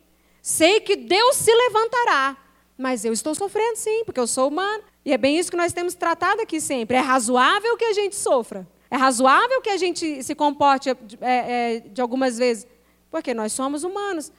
Sei 0.43 0.79
que 0.79 0.95
Deus 0.95 1.37
se 1.37 1.51
levantará. 1.51 2.37
Mas 2.77 3.03
eu 3.03 3.15
estou 3.15 3.35
sofrendo 3.35 3.79
sim, 3.79 4.05
porque 4.05 4.21
eu 4.21 4.27
sou 4.27 4.49
humano. 4.49 4.85
E 5.03 5.15
é 5.15 5.17
bem 5.17 5.39
isso 5.39 5.51
que 5.51 5.57
nós 5.57 5.73
temos 5.73 5.95
tratado 5.95 6.43
aqui 6.43 6.61
sempre. 6.61 6.99
É 6.99 7.01
razoável 7.01 7.79
que 7.79 7.85
a 7.87 7.95
gente 7.95 8.15
sofra. 8.15 8.69
É 8.91 8.97
razoável 8.97 9.63
que 9.63 9.71
a 9.71 9.79
gente 9.79 10.23
se 10.23 10.35
comporte 10.35 10.91
é, 10.91 10.97
é, 11.23 11.81
de 11.81 11.99
algumas 12.03 12.37
vezes, 12.37 12.67
porque 13.11 13.33
nós 13.33 13.55
somos 13.55 13.85
humanos. 13.85 14.31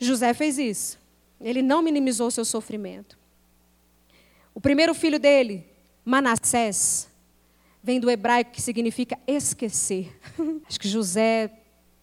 José 0.00 0.34
fez 0.34 0.58
isso. 0.58 0.98
Ele 1.40 1.62
não 1.62 1.82
minimizou 1.82 2.32
seu 2.32 2.44
sofrimento. 2.44 3.16
O 4.52 4.60
primeiro 4.60 4.92
filho 4.92 5.20
dele, 5.20 5.64
Manassés, 6.04 7.08
vem 7.80 8.00
do 8.00 8.10
hebraico 8.10 8.50
que 8.50 8.60
significa 8.60 9.16
esquecer. 9.24 10.18
Acho 10.66 10.80
que 10.80 10.88
José 10.88 11.59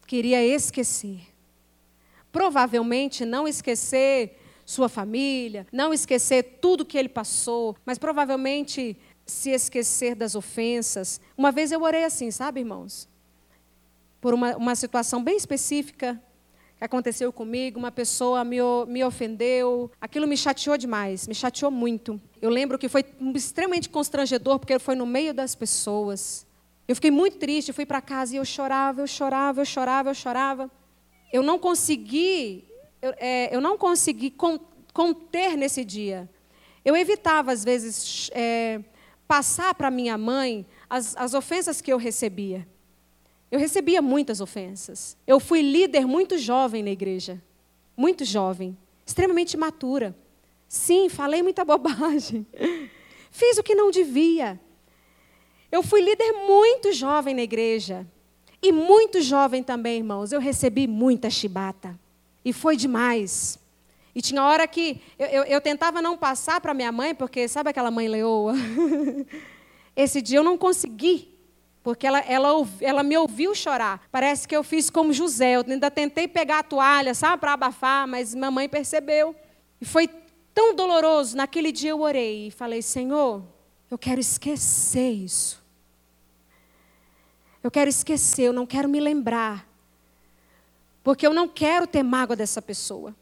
queria 0.07 0.43
esquecer. 0.43 1.19
Provavelmente 2.31 3.25
não 3.25 3.47
esquecer 3.47 4.39
sua 4.65 4.89
família, 4.89 5.67
não 5.71 5.93
esquecer 5.93 6.57
tudo 6.61 6.85
que 6.85 6.97
ele 6.97 7.09
passou, 7.09 7.75
mas 7.85 7.97
provavelmente 7.97 8.97
se 9.25 9.51
esquecer 9.51 10.15
das 10.15 10.33
ofensas. 10.33 11.19
Uma 11.37 11.51
vez 11.51 11.71
eu 11.71 11.81
orei 11.83 12.05
assim, 12.05 12.31
sabe, 12.31 12.61
irmãos? 12.61 13.07
Por 14.21 14.33
uma, 14.33 14.55
uma 14.55 14.75
situação 14.75 15.21
bem 15.21 15.35
específica 15.35 16.21
que 16.77 16.83
aconteceu 16.83 17.33
comigo, 17.33 17.77
uma 17.77 17.91
pessoa 17.91 18.43
me, 18.45 18.57
me 18.87 19.03
ofendeu, 19.03 19.91
aquilo 19.99 20.27
me 20.27 20.37
chateou 20.37 20.77
demais, 20.77 21.27
me 21.27 21.35
chateou 21.35 21.71
muito. 21.71 22.21
Eu 22.41 22.49
lembro 22.49 22.77
que 22.77 22.87
foi 22.87 23.03
extremamente 23.35 23.89
constrangedor, 23.89 24.59
porque 24.59 24.79
foi 24.79 24.95
no 24.95 25.05
meio 25.05 25.33
das 25.33 25.55
pessoas. 25.55 26.46
Eu 26.87 26.95
fiquei 26.95 27.11
muito 27.11 27.37
triste, 27.37 27.73
fui 27.73 27.85
para 27.85 28.01
casa 28.01 28.33
e 28.33 28.37
eu 28.37 28.45
chorava, 28.45 29.01
eu 29.01 29.07
chorava, 29.07 29.61
eu 29.61 29.65
chorava, 29.65 30.09
eu 30.09 30.15
chorava. 30.15 30.71
Eu 31.33 31.43
não 31.43 31.59
consegui, 31.59 32.65
eu, 33.01 33.13
é, 33.17 33.53
eu 33.53 33.59
não 33.59 33.77
consegui 33.77 34.33
conter 34.93 35.57
nesse 35.57 35.83
dia. 35.83 36.29
Eu 36.85 36.95
evitava, 36.95 37.51
às 37.51 37.65
vezes, 37.65 38.29
é, 38.33 38.79
passar 39.27 39.75
para 39.75 39.91
minha 39.91 40.17
mãe 40.17 40.65
as, 40.89 41.17
as 41.17 41.33
ofensas 41.33 41.81
que 41.81 41.91
eu 41.91 41.97
recebia. 41.97 42.65
Eu 43.51 43.59
recebia 43.59 44.01
muitas 44.01 44.39
ofensas. 44.39 45.17
Eu 45.27 45.39
fui 45.39 45.61
líder 45.61 46.05
muito 46.05 46.37
jovem 46.37 46.81
na 46.83 46.89
igreja. 46.89 47.41
Muito 47.95 48.23
jovem. 48.23 48.77
Extremamente 49.05 49.53
imatura. 49.53 50.15
Sim, 50.67 51.09
falei 51.09 51.43
muita 51.43 51.63
bobagem. 51.65 52.45
Fiz 53.31 53.57
o 53.57 53.63
que 53.63 53.75
não 53.75 53.91
devia. 53.91 54.59
Eu 55.71 55.83
fui 55.83 56.01
líder 56.01 56.31
muito 56.47 56.93
jovem 56.93 57.35
na 57.35 57.41
igreja. 57.41 58.05
E 58.61 58.71
muito 58.71 59.21
jovem 59.21 59.61
também, 59.61 59.97
irmãos. 59.97 60.31
Eu 60.31 60.39
recebi 60.39 60.87
muita 60.87 61.29
chibata. 61.29 61.97
E 62.43 62.51
foi 62.51 62.75
demais. 62.75 63.59
E 64.15 64.21
tinha 64.21 64.43
hora 64.43 64.67
que 64.67 64.99
eu, 65.19 65.27
eu, 65.27 65.43
eu 65.43 65.61
tentava 65.61 66.01
não 66.01 66.17
passar 66.17 66.59
para 66.59 66.73
minha 66.73 66.91
mãe, 66.91 67.13
porque 67.13 67.47
sabe 67.47 67.69
aquela 67.69 67.91
mãe 67.91 68.07
leoa? 68.07 68.53
Esse 69.95 70.21
dia 70.21 70.39
eu 70.39 70.43
não 70.43 70.57
consegui, 70.57 71.35
porque 71.83 72.07
ela, 72.07 72.19
ela, 72.21 72.49
ela 72.81 73.03
me 73.03 73.17
ouviu 73.17 73.53
chorar. 73.53 74.07
Parece 74.11 74.47
que 74.47 74.55
eu 74.55 74.63
fiz 74.63 74.89
como 74.89 75.13
José. 75.13 75.55
Eu 75.55 75.65
ainda 75.67 75.91
tentei 75.91 76.27
pegar 76.27 76.59
a 76.59 76.63
toalha, 76.63 77.13
sabe, 77.13 77.39
para 77.39 77.53
abafar, 77.53 78.07
mas 78.07 78.33
minha 78.33 78.49
mãe 78.49 78.67
percebeu. 78.67 79.35
E 79.79 79.85
foi 79.85 80.09
tão 80.53 80.73
doloroso. 80.73 81.37
Naquele 81.37 81.71
dia 81.71 81.91
eu 81.91 82.01
orei 82.01 82.47
e 82.47 82.51
falei: 82.51 82.81
Senhor, 82.81 83.43
eu 83.89 83.97
quero 83.97 84.19
esquecer 84.19 85.11
isso. 85.11 85.56
Eu 87.67 87.71
quero 87.71 87.89
esquecer, 87.89 88.43
eu 88.43 88.53
não 88.53 88.65
quero 88.65 88.87
me 88.87 88.97
lembrar. 88.97 89.67
Porque 91.03 91.27
eu 91.27 91.33
não 91.33 91.49
quero 91.49 91.85
ter 91.85 92.01
mágoa 92.01 92.33
dessa 92.33 92.61
pessoa. 92.61 93.13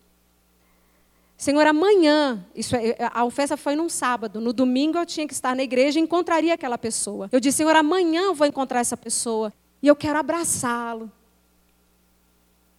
Senhor, 1.35 1.65
amanhã, 1.65 2.45
isso 2.53 2.75
é, 2.75 2.95
a 3.11 3.25
oferta 3.25 3.57
foi 3.57 3.75
num 3.75 3.89
sábado, 3.89 4.39
no 4.39 4.53
domingo 4.53 4.99
eu 4.99 5.05
tinha 5.05 5.27
que 5.27 5.33
estar 5.33 5.55
na 5.55 5.63
igreja 5.63 5.99
e 5.99 6.03
encontraria 6.03 6.53
aquela 6.53 6.77
pessoa. 6.77 7.27
Eu 7.31 7.39
disse, 7.39 7.57
Senhor, 7.57 7.75
amanhã 7.75 8.21
eu 8.25 8.35
vou 8.35 8.45
encontrar 8.45 8.81
essa 8.81 8.95
pessoa 8.95 9.51
e 9.81 9.87
eu 9.87 9.95
quero 9.95 10.19
abraçá-lo. 10.19 11.11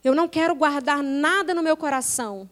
Eu 0.05 0.14
não 0.14 0.29
quero 0.29 0.55
guardar 0.55 1.02
nada 1.02 1.52
no 1.52 1.64
meu 1.64 1.76
coração. 1.76 2.48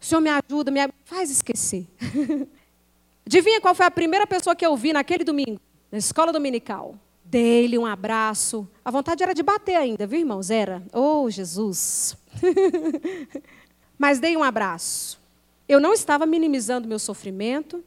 O 0.00 0.04
Senhor 0.04 0.20
me 0.20 0.30
ajuda, 0.30 0.70
me 0.70 0.78
faz 1.04 1.28
esquecer. 1.28 1.88
Adivinha 3.26 3.60
qual 3.60 3.74
foi 3.74 3.86
a 3.86 3.90
primeira 3.90 4.28
pessoa 4.28 4.54
que 4.54 4.64
eu 4.64 4.76
vi 4.76 4.92
naquele 4.92 5.24
domingo, 5.24 5.60
na 5.90 5.98
escola 5.98 6.32
dominical? 6.32 6.94
Dei-lhe 7.34 7.76
um 7.76 7.84
abraço. 7.84 8.64
A 8.84 8.92
vontade 8.92 9.20
era 9.20 9.34
de 9.34 9.42
bater 9.42 9.74
ainda, 9.74 10.06
viu, 10.06 10.20
irmãos? 10.20 10.50
Era. 10.50 10.80
Oh, 10.92 11.28
Jesus. 11.28 12.16
Mas 13.98 14.20
dei 14.20 14.36
um 14.36 14.44
abraço. 14.44 15.20
Eu 15.68 15.80
não 15.80 15.92
estava 15.92 16.26
minimizando 16.26 16.86
meu 16.86 17.00
sofrimento, 17.00 17.82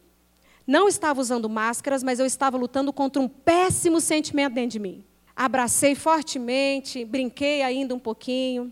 não 0.67 0.89
estava 0.89 1.21
usando 1.21 1.47
máscaras, 1.47 2.03
mas 2.03 2.19
eu 2.19 2.25
estava 2.25 2.57
lutando 2.57 2.91
contra 2.91 3.21
um 3.21 3.29
péssimo 3.29 4.01
sentimento 4.01 4.53
dentro 4.55 4.71
de 4.71 4.79
mim. 4.79 5.05
Abracei 5.33 5.95
fortemente, 5.95 7.05
brinquei 7.05 7.61
ainda 7.61 7.95
um 7.95 7.99
pouquinho, 7.99 8.69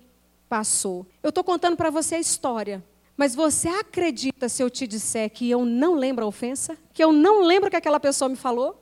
passou. 0.49 1.05
Eu 1.23 1.29
estou 1.29 1.43
contando 1.43 1.77
para 1.77 1.89
você 1.89 2.15
a 2.15 2.19
história, 2.19 2.83
mas 3.15 3.33
você 3.33 3.69
acredita 3.69 4.49
se 4.49 4.61
eu 4.61 4.69
te 4.69 4.85
disser 4.85 5.29
que 5.29 5.49
eu 5.49 5.63
não 5.63 5.93
lembro 5.93 6.25
a 6.25 6.27
ofensa? 6.27 6.77
Que 6.91 7.01
eu 7.01 7.13
não 7.13 7.43
lembro 7.43 7.67
o 7.67 7.71
que 7.71 7.77
aquela 7.77 7.99
pessoa 7.99 8.27
me 8.27 8.35
falou? 8.35 8.77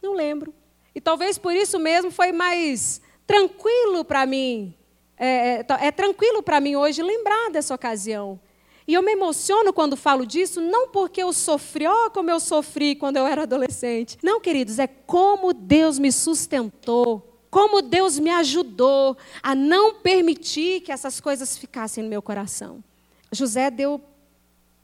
Não 0.00 0.14
lembro. 0.14 0.54
E 0.94 1.00
talvez 1.00 1.38
por 1.38 1.54
isso 1.54 1.78
mesmo 1.78 2.10
foi 2.10 2.32
mais 2.32 3.00
tranquilo 3.26 4.04
para 4.04 4.26
mim. 4.26 4.74
É, 5.16 5.60
é, 5.60 5.86
é 5.86 5.90
tranquilo 5.90 6.42
para 6.42 6.60
mim 6.60 6.76
hoje 6.76 7.02
lembrar 7.02 7.50
dessa 7.50 7.74
ocasião. 7.74 8.40
E 8.86 8.94
eu 8.94 9.02
me 9.02 9.12
emociono 9.12 9.72
quando 9.72 9.96
falo 9.96 10.26
disso, 10.26 10.60
não 10.60 10.88
porque 10.88 11.22
eu 11.22 11.32
sofri, 11.32 11.86
ó, 11.86 12.06
oh, 12.06 12.10
como 12.10 12.30
eu 12.30 12.40
sofri 12.40 12.96
quando 12.96 13.16
eu 13.16 13.26
era 13.26 13.42
adolescente. 13.42 14.18
Não, 14.22 14.40
queridos, 14.40 14.78
é 14.78 14.86
como 14.86 15.52
Deus 15.52 15.98
me 15.98 16.10
sustentou, 16.10 17.40
como 17.48 17.80
Deus 17.80 18.18
me 18.18 18.30
ajudou 18.30 19.16
a 19.42 19.54
não 19.54 19.94
permitir 19.94 20.80
que 20.80 20.90
essas 20.90 21.20
coisas 21.20 21.56
ficassem 21.56 22.02
no 22.02 22.10
meu 22.10 22.20
coração. 22.20 22.82
José 23.30 23.70
deu 23.70 24.00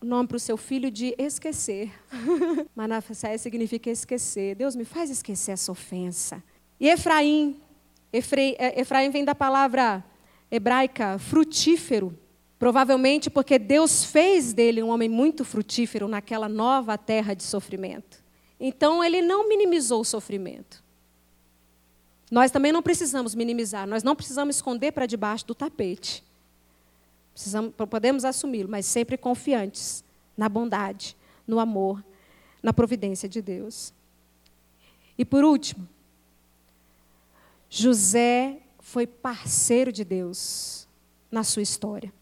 o 0.01 0.05
nome 0.05 0.29
para 0.29 0.37
o 0.37 0.41
seu 0.41 0.57
filho 0.57 0.91
de 0.91 1.15
esquecer. 1.19 1.93
Manassés 2.75 3.41
significa 3.41 3.91
esquecer. 3.91 4.55
Deus 4.55 4.77
me 4.77 4.85
faz 4.85 5.11
esquecer 5.11 5.53
essa 5.53 5.73
ofensa. 5.73 6.43
E 6.79 6.89
Efraim, 6.89 7.61
Efraim, 8.13 8.55
é, 8.59 8.81
Efraim 8.81 9.11
vem 9.11 9.25
da 9.25 9.35
palavra 9.35 10.05
hebraica 10.51 11.19
frutífero. 11.19 12.17
Provavelmente 12.59 13.31
porque 13.31 13.59
Deus 13.59 14.05
fez 14.05 14.53
dele 14.53 14.83
um 14.83 14.89
homem 14.89 15.09
muito 15.09 15.45
frutífero 15.45 16.09
naquela 16.09 16.49
nova 16.49 16.99
terra 16.99 17.35
de 17.35 17.43
sofrimento. 17.43 18.23
Então 18.59 19.03
ele 19.03 19.23
não 19.23 19.49
minimizou 19.49 20.01
o 20.01 20.05
sofrimento. 20.05 20.83
Nós 22.31 22.51
também 22.51 22.73
não 22.73 22.83
precisamos 22.83 23.35
minimizar, 23.35 23.87
nós 23.87 24.03
não 24.03 24.15
precisamos 24.15 24.57
esconder 24.57 24.93
para 24.93 25.07
debaixo 25.07 25.47
do 25.47 25.55
tapete. 25.55 26.23
Precisamos, 27.39 27.73
podemos 27.89 28.25
assumi-lo, 28.25 28.69
mas 28.69 28.85
sempre 28.85 29.17
confiantes 29.17 30.03
na 30.37 30.49
bondade, 30.49 31.17
no 31.47 31.61
amor, 31.61 32.05
na 32.61 32.73
providência 32.73 33.29
de 33.29 33.41
Deus. 33.41 33.95
E 35.17 35.25
por 35.25 35.45
último, 35.45 35.89
José 37.71 38.59
foi 38.81 39.07
parceiro 39.07 39.93
de 39.93 40.03
Deus 40.03 40.89
na 41.31 41.45
sua 41.45 41.63
história. 41.63 42.13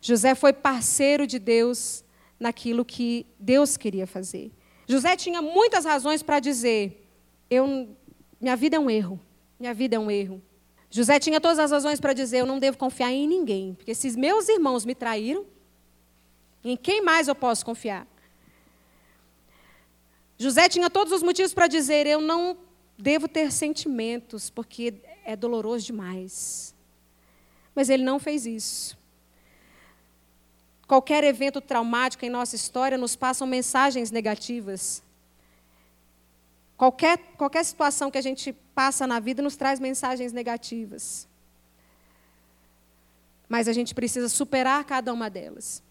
José 0.00 0.34
foi 0.34 0.52
parceiro 0.52 1.24
de 1.24 1.38
Deus 1.38 2.02
naquilo 2.40 2.84
que 2.84 3.24
Deus 3.38 3.76
queria 3.76 4.08
fazer. 4.08 4.50
José 4.88 5.16
tinha 5.16 5.40
muitas 5.40 5.84
razões 5.84 6.20
para 6.20 6.40
dizer: 6.40 7.08
eu, 7.48 7.96
minha 8.40 8.56
vida 8.56 8.74
é 8.74 8.80
um 8.80 8.90
erro, 8.90 9.20
minha 9.56 9.72
vida 9.72 9.94
é 9.94 9.98
um 10.00 10.10
erro. 10.10 10.42
José 10.94 11.18
tinha 11.18 11.40
todas 11.40 11.58
as 11.58 11.72
razões 11.72 11.98
para 11.98 12.12
dizer: 12.12 12.38
eu 12.38 12.46
não 12.46 12.60
devo 12.60 12.78
confiar 12.78 13.10
em 13.10 13.26
ninguém, 13.26 13.74
porque 13.74 13.96
se 13.96 14.16
meus 14.16 14.48
irmãos 14.48 14.84
me 14.84 14.94
traíram, 14.94 15.44
em 16.62 16.76
quem 16.76 17.02
mais 17.02 17.26
eu 17.26 17.34
posso 17.34 17.66
confiar? 17.66 18.06
José 20.38 20.68
tinha 20.68 20.88
todos 20.88 21.12
os 21.12 21.20
motivos 21.20 21.52
para 21.52 21.66
dizer: 21.66 22.06
eu 22.06 22.20
não 22.20 22.56
devo 22.96 23.26
ter 23.26 23.50
sentimentos, 23.50 24.50
porque 24.50 24.94
é 25.24 25.34
doloroso 25.34 25.84
demais. 25.84 26.72
Mas 27.74 27.90
ele 27.90 28.04
não 28.04 28.20
fez 28.20 28.46
isso. 28.46 28.96
Qualquer 30.86 31.24
evento 31.24 31.60
traumático 31.60 32.24
em 32.24 32.30
nossa 32.30 32.54
história 32.54 32.96
nos 32.96 33.16
passam 33.16 33.48
mensagens 33.48 34.12
negativas. 34.12 35.02
Qualquer, 36.76 37.18
qualquer 37.36 37.64
situação 37.64 38.10
que 38.10 38.18
a 38.18 38.22
gente 38.22 38.52
passa 38.74 39.06
na 39.06 39.20
vida 39.20 39.42
nos 39.42 39.56
traz 39.56 39.78
mensagens 39.78 40.32
negativas. 40.32 41.28
Mas 43.48 43.68
a 43.68 43.72
gente 43.72 43.94
precisa 43.94 44.28
superar 44.28 44.84
cada 44.84 45.12
uma 45.12 45.30
delas. 45.30 45.82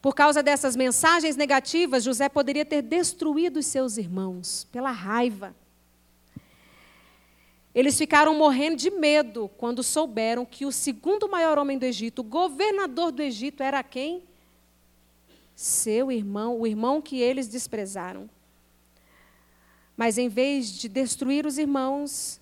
Por 0.00 0.14
causa 0.14 0.42
dessas 0.42 0.76
mensagens 0.76 1.36
negativas, 1.36 2.04
José 2.04 2.28
poderia 2.28 2.64
ter 2.64 2.82
destruído 2.82 3.58
os 3.58 3.66
seus 3.66 3.96
irmãos 3.96 4.66
pela 4.72 4.90
raiva. 4.90 5.54
Eles 7.74 7.96
ficaram 7.98 8.34
morrendo 8.34 8.76
de 8.76 8.90
medo 8.90 9.48
quando 9.56 9.82
souberam 9.82 10.44
que 10.44 10.64
o 10.64 10.72
segundo 10.72 11.28
maior 11.28 11.58
homem 11.58 11.78
do 11.78 11.84
Egito, 11.84 12.20
o 12.20 12.24
governador 12.24 13.12
do 13.12 13.22
Egito, 13.22 13.62
era 13.62 13.82
quem? 13.82 14.22
Seu 15.54 16.10
irmão, 16.10 16.58
o 16.58 16.66
irmão 16.66 17.02
que 17.02 17.20
eles 17.20 17.46
desprezaram. 17.46 18.28
Mas 19.98 20.16
em 20.16 20.28
vez 20.28 20.70
de 20.70 20.88
destruir 20.88 21.44
os 21.44 21.58
irmãos, 21.58 22.40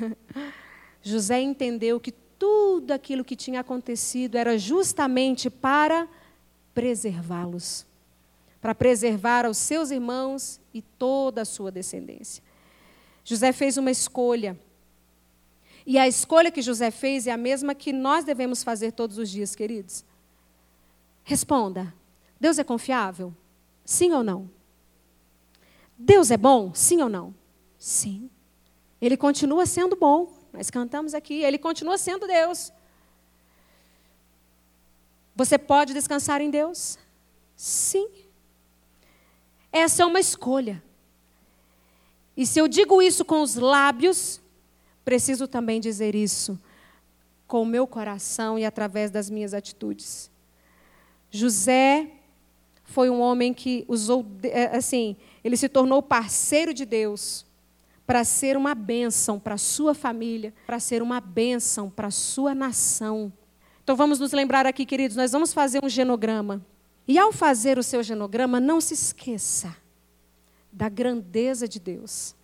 José 1.00 1.40
entendeu 1.40 2.00
que 2.00 2.10
tudo 2.10 2.90
aquilo 2.90 3.24
que 3.24 3.36
tinha 3.36 3.60
acontecido 3.60 4.34
era 4.36 4.58
justamente 4.58 5.48
para 5.48 6.08
preservá-los, 6.74 7.86
para 8.60 8.74
preservar 8.74 9.48
os 9.48 9.56
seus 9.56 9.92
irmãos 9.92 10.60
e 10.74 10.82
toda 10.82 11.42
a 11.42 11.44
sua 11.44 11.70
descendência. 11.70 12.42
José 13.24 13.52
fez 13.52 13.76
uma 13.76 13.92
escolha. 13.92 14.58
E 15.86 15.96
a 15.96 16.08
escolha 16.08 16.50
que 16.50 16.60
José 16.60 16.90
fez 16.90 17.28
é 17.28 17.30
a 17.30 17.36
mesma 17.36 17.72
que 17.72 17.92
nós 17.92 18.24
devemos 18.24 18.64
fazer 18.64 18.90
todos 18.90 19.16
os 19.16 19.30
dias, 19.30 19.54
queridos. 19.54 20.04
Responda: 21.22 21.94
Deus 22.40 22.58
é 22.58 22.64
confiável? 22.64 23.32
Sim 23.84 24.12
ou 24.12 24.24
não? 24.24 24.50
Deus 25.98 26.30
é 26.30 26.36
bom? 26.36 26.74
Sim 26.74 27.02
ou 27.02 27.08
não? 27.08 27.34
Sim. 27.78 28.30
Ele 29.00 29.16
continua 29.16 29.66
sendo 29.66 29.96
bom. 29.96 30.32
Nós 30.52 30.70
cantamos 30.70 31.14
aqui, 31.14 31.42
ele 31.42 31.58
continua 31.58 31.98
sendo 31.98 32.26
Deus. 32.26 32.72
Você 35.34 35.58
pode 35.58 35.92
descansar 35.92 36.40
em 36.40 36.50
Deus? 36.50 36.98
Sim. 37.56 38.08
Essa 39.72 40.02
é 40.02 40.06
uma 40.06 40.20
escolha. 40.20 40.82
E 42.36 42.46
se 42.46 42.58
eu 42.58 42.68
digo 42.68 43.02
isso 43.02 43.24
com 43.24 43.42
os 43.42 43.56
lábios, 43.56 44.40
preciso 45.04 45.46
também 45.46 45.80
dizer 45.80 46.14
isso 46.14 46.58
com 47.46 47.62
o 47.62 47.66
meu 47.66 47.86
coração 47.86 48.58
e 48.58 48.64
através 48.64 49.10
das 49.10 49.28
minhas 49.28 49.52
atitudes. 49.54 50.30
José 51.30 52.10
foi 52.94 53.10
um 53.10 53.20
homem 53.20 53.52
que 53.52 53.84
usou, 53.88 54.24
é, 54.44 54.76
assim, 54.76 55.16
ele 55.42 55.56
se 55.56 55.68
tornou 55.68 56.00
parceiro 56.00 56.72
de 56.72 56.84
Deus 56.84 57.44
para 58.06 58.22
ser 58.22 58.56
uma 58.56 58.72
bênção 58.72 59.40
para 59.40 59.56
a 59.56 59.58
sua 59.58 59.94
família, 59.94 60.54
para 60.64 60.78
ser 60.78 61.02
uma 61.02 61.20
bênção 61.20 61.90
para 61.90 62.06
a 62.06 62.12
sua 62.12 62.54
nação. 62.54 63.32
Então 63.82 63.96
vamos 63.96 64.20
nos 64.20 64.30
lembrar 64.30 64.64
aqui, 64.64 64.86
queridos, 64.86 65.16
nós 65.16 65.32
vamos 65.32 65.52
fazer 65.52 65.84
um 65.84 65.88
genograma. 65.88 66.64
E 67.08 67.18
ao 67.18 67.32
fazer 67.32 67.78
o 67.78 67.82
seu 67.82 68.00
genograma, 68.00 68.60
não 68.60 68.80
se 68.80 68.94
esqueça 68.94 69.76
da 70.72 70.88
grandeza 70.88 71.66
de 71.66 71.80
Deus. 71.80 72.36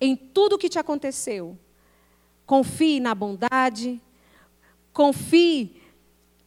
Em 0.00 0.16
tudo 0.16 0.54
o 0.54 0.58
que 0.58 0.70
te 0.70 0.78
aconteceu, 0.78 1.54
confie 2.46 2.98
na 2.98 3.14
bondade, 3.14 4.00
confie 4.90 5.76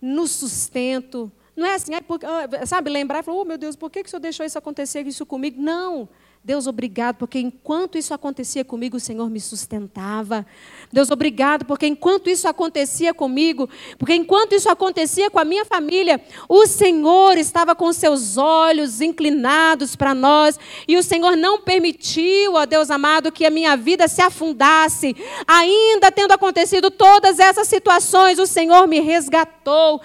no 0.02 0.26
sustento. 0.26 1.32
Não 1.60 1.68
é 1.68 1.76
assim, 1.76 1.94
é 1.94 2.00
porque, 2.00 2.26
ah, 2.26 2.66
sabe, 2.66 2.90
lembrar 2.90 3.20
e 3.20 3.24
falar, 3.24 3.38
oh 3.38 3.44
meu 3.44 3.58
Deus, 3.58 3.76
por 3.76 3.92
que, 3.92 4.02
que 4.02 4.08
o 4.08 4.10
Senhor 4.10 4.22
deixou 4.22 4.46
isso 4.46 4.58
acontecer, 4.58 5.06
isso 5.06 5.26
comigo? 5.26 5.62
Não. 5.62 6.08
Deus, 6.42 6.68
obrigado, 6.68 7.18
porque 7.18 7.38
enquanto 7.38 7.98
isso 7.98 8.14
acontecia 8.14 8.64
comigo, 8.64 8.96
o 8.96 9.00
Senhor 9.00 9.30
me 9.30 9.42
sustentava. 9.42 10.46
Deus, 10.92 11.12
obrigado, 11.12 11.66
porque 11.66 11.86
enquanto 11.86 12.30
isso 12.30 12.48
acontecia 12.48 13.14
comigo, 13.14 13.70
porque 13.98 14.14
enquanto 14.14 14.56
isso 14.56 14.70
acontecia 14.70 15.30
com 15.30 15.38
a 15.38 15.44
minha 15.44 15.66
família, 15.66 16.22
o 16.48 16.66
Senhor 16.66 17.38
estava 17.38 17.76
com 17.76 17.92
seus 17.92 18.38
olhos 18.38 19.02
inclinados 19.02 19.98
para 19.98 20.16
nós, 20.16 20.58
e 20.88 20.96
o 20.96 21.04
Senhor 21.04 21.36
não 21.36 21.60
permitiu, 21.60 22.54
ó 22.54 22.66
Deus 22.66 22.90
amado, 22.90 23.34
que 23.34 23.46
a 23.46 23.52
minha 23.52 23.76
vida 23.76 24.08
se 24.08 24.22
afundasse. 24.22 25.14
Ainda 25.46 26.10
tendo 26.10 26.32
acontecido 26.32 26.90
todas 26.90 27.38
essas 27.38 27.68
situações, 27.68 28.40
o 28.40 28.48
Senhor 28.48 28.88
me 28.88 29.02
resgatou. 29.02 30.02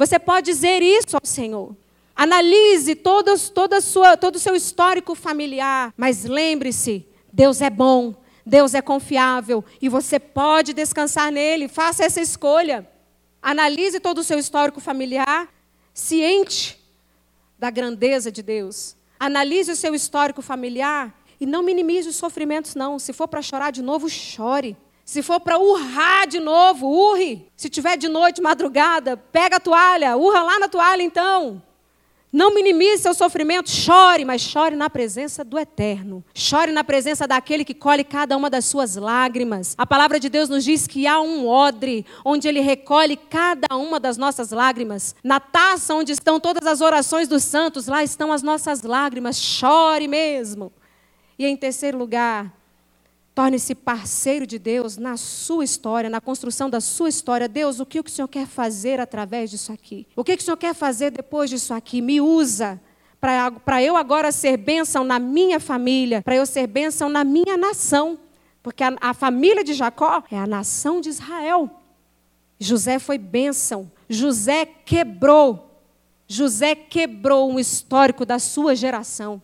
Você 0.00 0.18
pode 0.18 0.46
dizer 0.50 0.80
isso 0.80 1.14
ao 1.14 1.26
Senhor. 1.26 1.76
Analise 2.16 2.94
todo, 2.94 3.38
toda 3.50 3.82
sua, 3.82 4.16
todo 4.16 4.36
o 4.36 4.38
seu 4.38 4.56
histórico 4.56 5.14
familiar. 5.14 5.92
Mas 5.94 6.24
lembre-se: 6.24 7.06
Deus 7.30 7.60
é 7.60 7.68
bom, 7.68 8.14
Deus 8.46 8.72
é 8.72 8.80
confiável 8.80 9.62
e 9.78 9.90
você 9.90 10.18
pode 10.18 10.72
descansar 10.72 11.30
nele. 11.30 11.68
Faça 11.68 12.02
essa 12.02 12.18
escolha. 12.18 12.90
Analise 13.42 14.00
todo 14.00 14.20
o 14.20 14.24
seu 14.24 14.38
histórico 14.38 14.80
familiar, 14.80 15.52
ciente 15.92 16.82
da 17.58 17.68
grandeza 17.68 18.32
de 18.32 18.42
Deus. 18.42 18.96
Analise 19.18 19.70
o 19.70 19.76
seu 19.76 19.94
histórico 19.94 20.40
familiar 20.40 21.14
e 21.38 21.44
não 21.44 21.62
minimize 21.62 22.08
os 22.08 22.16
sofrimentos, 22.16 22.74
não. 22.74 22.98
Se 22.98 23.12
for 23.12 23.28
para 23.28 23.42
chorar 23.42 23.70
de 23.70 23.82
novo, 23.82 24.08
chore. 24.08 24.78
Se 25.10 25.22
for 25.22 25.40
para 25.40 25.58
urrar 25.58 26.28
de 26.28 26.38
novo, 26.38 26.86
urre. 26.86 27.44
Se 27.56 27.68
tiver 27.68 27.96
de 27.96 28.08
noite, 28.08 28.40
madrugada, 28.40 29.16
pega 29.16 29.56
a 29.56 29.60
toalha, 29.60 30.16
urra 30.16 30.40
lá 30.40 30.60
na 30.60 30.68
toalha 30.68 31.02
então. 31.02 31.60
Não 32.32 32.54
minimize 32.54 33.02
seu 33.02 33.12
sofrimento, 33.12 33.68
chore, 33.68 34.24
mas 34.24 34.40
chore 34.40 34.76
na 34.76 34.88
presença 34.88 35.42
do 35.42 35.58
Eterno. 35.58 36.24
Chore 36.32 36.70
na 36.70 36.84
presença 36.84 37.26
daquele 37.26 37.64
que 37.64 37.74
colhe 37.74 38.04
cada 38.04 38.36
uma 38.36 38.48
das 38.48 38.66
suas 38.66 38.94
lágrimas. 38.94 39.74
A 39.76 39.84
palavra 39.84 40.20
de 40.20 40.28
Deus 40.28 40.48
nos 40.48 40.62
diz 40.62 40.86
que 40.86 41.08
há 41.08 41.20
um 41.20 41.48
odre 41.48 42.06
onde 42.24 42.46
ele 42.46 42.60
recolhe 42.60 43.16
cada 43.16 43.76
uma 43.76 43.98
das 43.98 44.16
nossas 44.16 44.52
lágrimas. 44.52 45.16
Na 45.24 45.40
taça 45.40 45.92
onde 45.92 46.12
estão 46.12 46.38
todas 46.38 46.64
as 46.68 46.80
orações 46.80 47.26
dos 47.26 47.42
santos, 47.42 47.88
lá 47.88 48.04
estão 48.04 48.30
as 48.30 48.44
nossas 48.44 48.84
lágrimas. 48.84 49.40
Chore 49.40 50.06
mesmo. 50.06 50.72
E 51.36 51.44
em 51.44 51.56
terceiro 51.56 51.98
lugar, 51.98 52.59
Torne-se 53.40 53.74
parceiro 53.74 54.46
de 54.46 54.58
Deus 54.58 54.98
na 54.98 55.16
sua 55.16 55.64
história, 55.64 56.10
na 56.10 56.20
construção 56.20 56.68
da 56.68 56.78
sua 56.78 57.08
história. 57.08 57.48
Deus, 57.48 57.80
o 57.80 57.86
que 57.86 57.98
o 57.98 58.04
Senhor 58.06 58.28
quer 58.28 58.46
fazer 58.46 59.00
através 59.00 59.50
disso 59.50 59.72
aqui? 59.72 60.06
O 60.14 60.22
que 60.22 60.34
o 60.34 60.42
Senhor 60.42 60.58
quer 60.58 60.74
fazer 60.74 61.10
depois 61.10 61.48
disso 61.48 61.72
aqui? 61.72 62.02
Me 62.02 62.20
usa 62.20 62.78
para 63.18 63.82
eu 63.82 63.96
agora 63.96 64.30
ser 64.30 64.58
bênção 64.58 65.04
na 65.04 65.18
minha 65.18 65.58
família, 65.58 66.20
para 66.20 66.36
eu 66.36 66.44
ser 66.44 66.66
bênção 66.66 67.08
na 67.08 67.24
minha 67.24 67.56
nação. 67.56 68.18
Porque 68.62 68.84
a, 68.84 68.94
a 69.00 69.14
família 69.14 69.64
de 69.64 69.72
Jacó 69.72 70.22
é 70.30 70.36
a 70.36 70.46
nação 70.46 71.00
de 71.00 71.08
Israel. 71.08 71.70
José 72.58 72.98
foi 72.98 73.16
bênção. 73.16 73.90
José 74.06 74.66
quebrou. 74.66 75.80
José 76.28 76.74
quebrou 76.74 77.50
um 77.50 77.58
histórico 77.58 78.26
da 78.26 78.38
sua 78.38 78.76
geração 78.76 79.40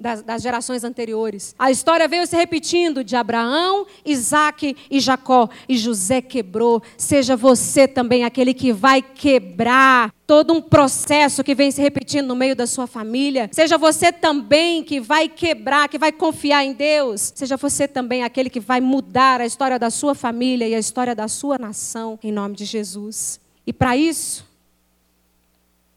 das, 0.00 0.22
das, 0.22 0.42
gerações 0.42 0.82
anteriores. 0.82 1.54
A 1.58 1.70
história 1.70 2.08
veio 2.08 2.26
se 2.26 2.34
repetindo 2.34 3.04
de 3.04 3.14
Abraão, 3.14 3.86
Isaac 4.04 4.76
e 4.90 4.98
Jacó. 4.98 5.48
E 5.68 5.76
José 5.76 6.22
quebrou. 6.22 6.82
Seja 6.96 7.36
você 7.36 7.86
também 7.86 8.24
aquele 8.24 8.54
que 8.54 8.72
vai 8.72 9.02
quebrar 9.02 10.12
todo 10.26 10.52
um 10.52 10.62
processo 10.62 11.44
que 11.44 11.54
vem 11.54 11.70
se 11.70 11.82
repetindo 11.82 12.28
no 12.28 12.36
meio 12.36 12.56
da 12.56 12.66
sua 12.66 12.86
família. 12.86 13.50
Seja 13.52 13.76
você 13.76 14.12
também 14.12 14.82
que 14.82 15.00
vai 15.00 15.28
quebrar, 15.28 15.88
que 15.88 15.98
vai 15.98 16.12
confiar 16.12 16.64
em 16.64 16.72
Deus. 16.72 17.32
Seja 17.34 17.56
você 17.56 17.86
também 17.86 18.22
aquele 18.22 18.48
que 18.48 18.60
vai 18.60 18.80
mudar 18.80 19.40
a 19.40 19.46
história 19.46 19.78
da 19.78 19.90
sua 19.90 20.14
família 20.14 20.68
e 20.68 20.74
a 20.74 20.78
história 20.78 21.14
da 21.14 21.28
sua 21.28 21.58
nação, 21.58 22.18
em 22.22 22.32
nome 22.32 22.54
de 22.56 22.64
Jesus. 22.64 23.40
E 23.66 23.72
para 23.72 23.96
isso, 23.96 24.48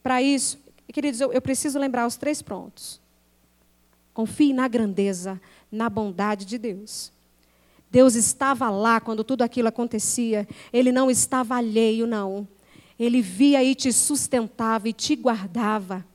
para 0.02 0.22
isso, 0.22 0.60
queridos, 0.92 1.22
eu, 1.22 1.32
eu 1.32 1.42
preciso 1.42 1.80
lembrar 1.80 2.06
os 2.06 2.18
três 2.18 2.42
pontos. 2.42 3.03
Confie 4.14 4.54
na 4.54 4.68
grandeza, 4.68 5.42
na 5.72 5.90
bondade 5.90 6.46
de 6.46 6.58
Deus. 6.58 7.12
Deus 7.90 8.16
estava 8.16 8.70
lá 8.70 9.00
quando 9.00 9.24
tudo 9.24 9.44
aquilo 9.44 9.68
acontecia. 9.68 10.48
Ele 10.72 10.92
não 10.92 11.12
estava 11.12 11.56
alheio, 11.56 12.08
não. 12.08 12.48
Ele 13.00 13.22
via 13.22 13.64
e 13.64 13.76
te 13.76 13.92
sustentava 13.92 14.88
e 14.90 14.94
te 14.94 15.16
guardava. 15.16 16.06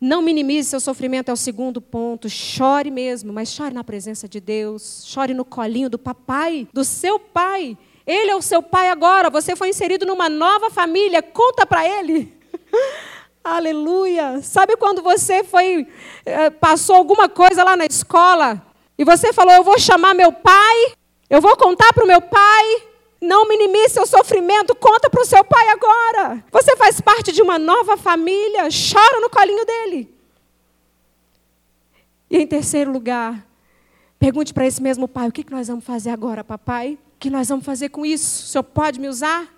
Não 0.00 0.20
minimize 0.20 0.68
seu 0.68 0.80
sofrimento, 0.80 1.28
é 1.28 1.32
o 1.32 1.36
segundo 1.36 1.80
ponto. 1.80 2.28
Chore 2.28 2.90
mesmo, 2.90 3.32
mas 3.32 3.50
chore 3.50 3.72
na 3.72 3.84
presença 3.84 4.28
de 4.28 4.40
Deus. 4.40 5.04
Chore 5.06 5.32
no 5.32 5.44
colinho 5.44 5.88
do 5.88 5.98
papai, 5.98 6.66
do 6.72 6.84
seu 6.84 7.18
pai. 7.18 7.78
Ele 8.06 8.30
é 8.30 8.36
o 8.36 8.42
seu 8.42 8.62
pai 8.62 8.88
agora. 8.88 9.30
Você 9.30 9.54
foi 9.54 9.68
inserido 9.68 10.04
numa 10.04 10.28
nova 10.28 10.70
família. 10.70 11.22
Conta 11.22 11.64
para 11.64 11.86
ele. 11.86 12.32
Aleluia. 13.44 14.40
Sabe 14.42 14.76
quando 14.76 15.02
você 15.02 15.42
foi 15.42 15.88
eh, 16.24 16.50
passou 16.50 16.94
alguma 16.94 17.28
coisa 17.28 17.64
lá 17.64 17.76
na 17.76 17.84
escola 17.84 18.62
e 18.96 19.04
você 19.04 19.32
falou: 19.32 19.52
"Eu 19.52 19.64
vou 19.64 19.78
chamar 19.78 20.14
meu 20.14 20.32
pai, 20.32 20.92
eu 21.28 21.40
vou 21.40 21.56
contar 21.56 21.92
para 21.92 22.04
o 22.04 22.06
meu 22.06 22.20
pai". 22.20 22.82
Não 23.20 23.46
minimize 23.46 23.94
seu 23.94 24.06
sofrimento, 24.06 24.74
conta 24.74 25.08
para 25.08 25.22
o 25.22 25.24
seu 25.24 25.44
pai 25.44 25.68
agora. 25.68 26.44
Você 26.50 26.76
faz 26.76 27.00
parte 27.00 27.30
de 27.30 27.40
uma 27.40 27.56
nova 27.56 27.96
família, 27.96 28.68
chora 28.68 29.20
no 29.20 29.30
colinho 29.30 29.64
dele. 29.64 30.12
E 32.28 32.38
em 32.38 32.46
terceiro 32.46 32.90
lugar, 32.90 33.46
pergunte 34.18 34.52
para 34.52 34.66
esse 34.66 34.82
mesmo 34.82 35.06
pai: 35.06 35.28
o 35.28 35.32
que 35.32 35.48
nós 35.50 35.68
vamos 35.68 35.84
fazer 35.84 36.10
agora, 36.10 36.42
papai? 36.42 36.98
O 37.14 37.18
que 37.18 37.30
nós 37.30 37.48
vamos 37.48 37.64
fazer 37.64 37.90
com 37.90 38.04
isso? 38.06 38.44
O 38.44 38.46
senhor 38.48 38.64
pode 38.64 38.98
me 38.98 39.08
usar? 39.08 39.51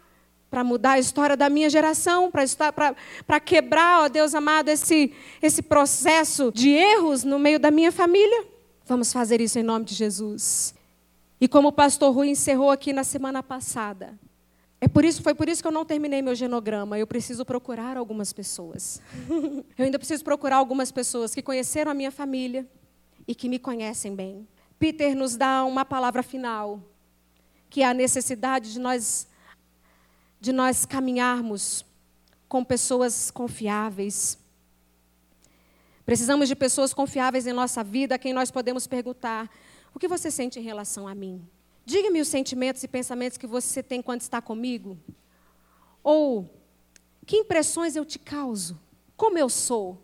Para 0.54 0.62
mudar 0.62 0.92
a 0.92 0.98
história 1.00 1.36
da 1.36 1.50
minha 1.50 1.68
geração, 1.68 2.30
para 2.30 3.40
quebrar, 3.40 4.04
ó 4.04 4.08
Deus 4.08 4.36
amado, 4.36 4.68
esse, 4.68 5.12
esse 5.42 5.60
processo 5.60 6.52
de 6.54 6.70
erros 6.70 7.24
no 7.24 7.40
meio 7.40 7.58
da 7.58 7.72
minha 7.72 7.90
família. 7.90 8.46
Vamos 8.86 9.12
fazer 9.12 9.40
isso 9.40 9.58
em 9.58 9.64
nome 9.64 9.84
de 9.84 9.96
Jesus. 9.96 10.72
E 11.40 11.48
como 11.48 11.68
o 11.68 11.72
pastor 11.72 12.14
Rui 12.14 12.28
encerrou 12.28 12.70
aqui 12.70 12.92
na 12.92 13.02
semana 13.02 13.42
passada, 13.42 14.16
é 14.80 14.86
por 14.86 15.04
isso, 15.04 15.24
foi 15.24 15.34
por 15.34 15.48
isso 15.48 15.60
que 15.60 15.66
eu 15.66 15.72
não 15.72 15.84
terminei 15.84 16.22
meu 16.22 16.36
genograma. 16.36 16.96
Eu 16.96 17.06
preciso 17.08 17.44
procurar 17.44 17.96
algumas 17.96 18.32
pessoas. 18.32 19.02
eu 19.76 19.84
ainda 19.84 19.98
preciso 19.98 20.22
procurar 20.22 20.58
algumas 20.58 20.92
pessoas 20.92 21.34
que 21.34 21.42
conheceram 21.42 21.90
a 21.90 21.94
minha 21.94 22.12
família 22.12 22.64
e 23.26 23.34
que 23.34 23.48
me 23.48 23.58
conhecem 23.58 24.14
bem. 24.14 24.46
Peter 24.78 25.16
nos 25.16 25.36
dá 25.36 25.64
uma 25.64 25.84
palavra 25.84 26.22
final, 26.22 26.80
que 27.68 27.82
é 27.82 27.86
a 27.86 27.92
necessidade 27.92 28.72
de 28.72 28.78
nós 28.78 29.26
de 30.40 30.52
nós 30.52 30.84
caminharmos 30.84 31.84
com 32.48 32.64
pessoas 32.64 33.30
confiáveis. 33.30 34.38
Precisamos 36.04 36.48
de 36.48 36.54
pessoas 36.54 36.92
confiáveis 36.92 37.46
em 37.46 37.52
nossa 37.52 37.82
vida, 37.82 38.14
a 38.14 38.18
quem 38.18 38.32
nós 38.32 38.50
podemos 38.50 38.86
perguntar: 38.86 39.50
o 39.94 39.98
que 39.98 40.08
você 40.08 40.30
sente 40.30 40.58
em 40.58 40.62
relação 40.62 41.08
a 41.08 41.14
mim? 41.14 41.46
Diga-me 41.86 42.20
os 42.20 42.28
sentimentos 42.28 42.82
e 42.82 42.88
pensamentos 42.88 43.36
que 43.38 43.46
você 43.46 43.82
tem 43.82 44.00
quando 44.00 44.20
está 44.20 44.40
comigo. 44.40 44.98
Ou, 46.02 46.48
que 47.26 47.36
impressões 47.36 47.96
eu 47.96 48.04
te 48.04 48.18
causo? 48.18 48.78
Como 49.16 49.38
eu 49.38 49.48
sou? 49.48 50.02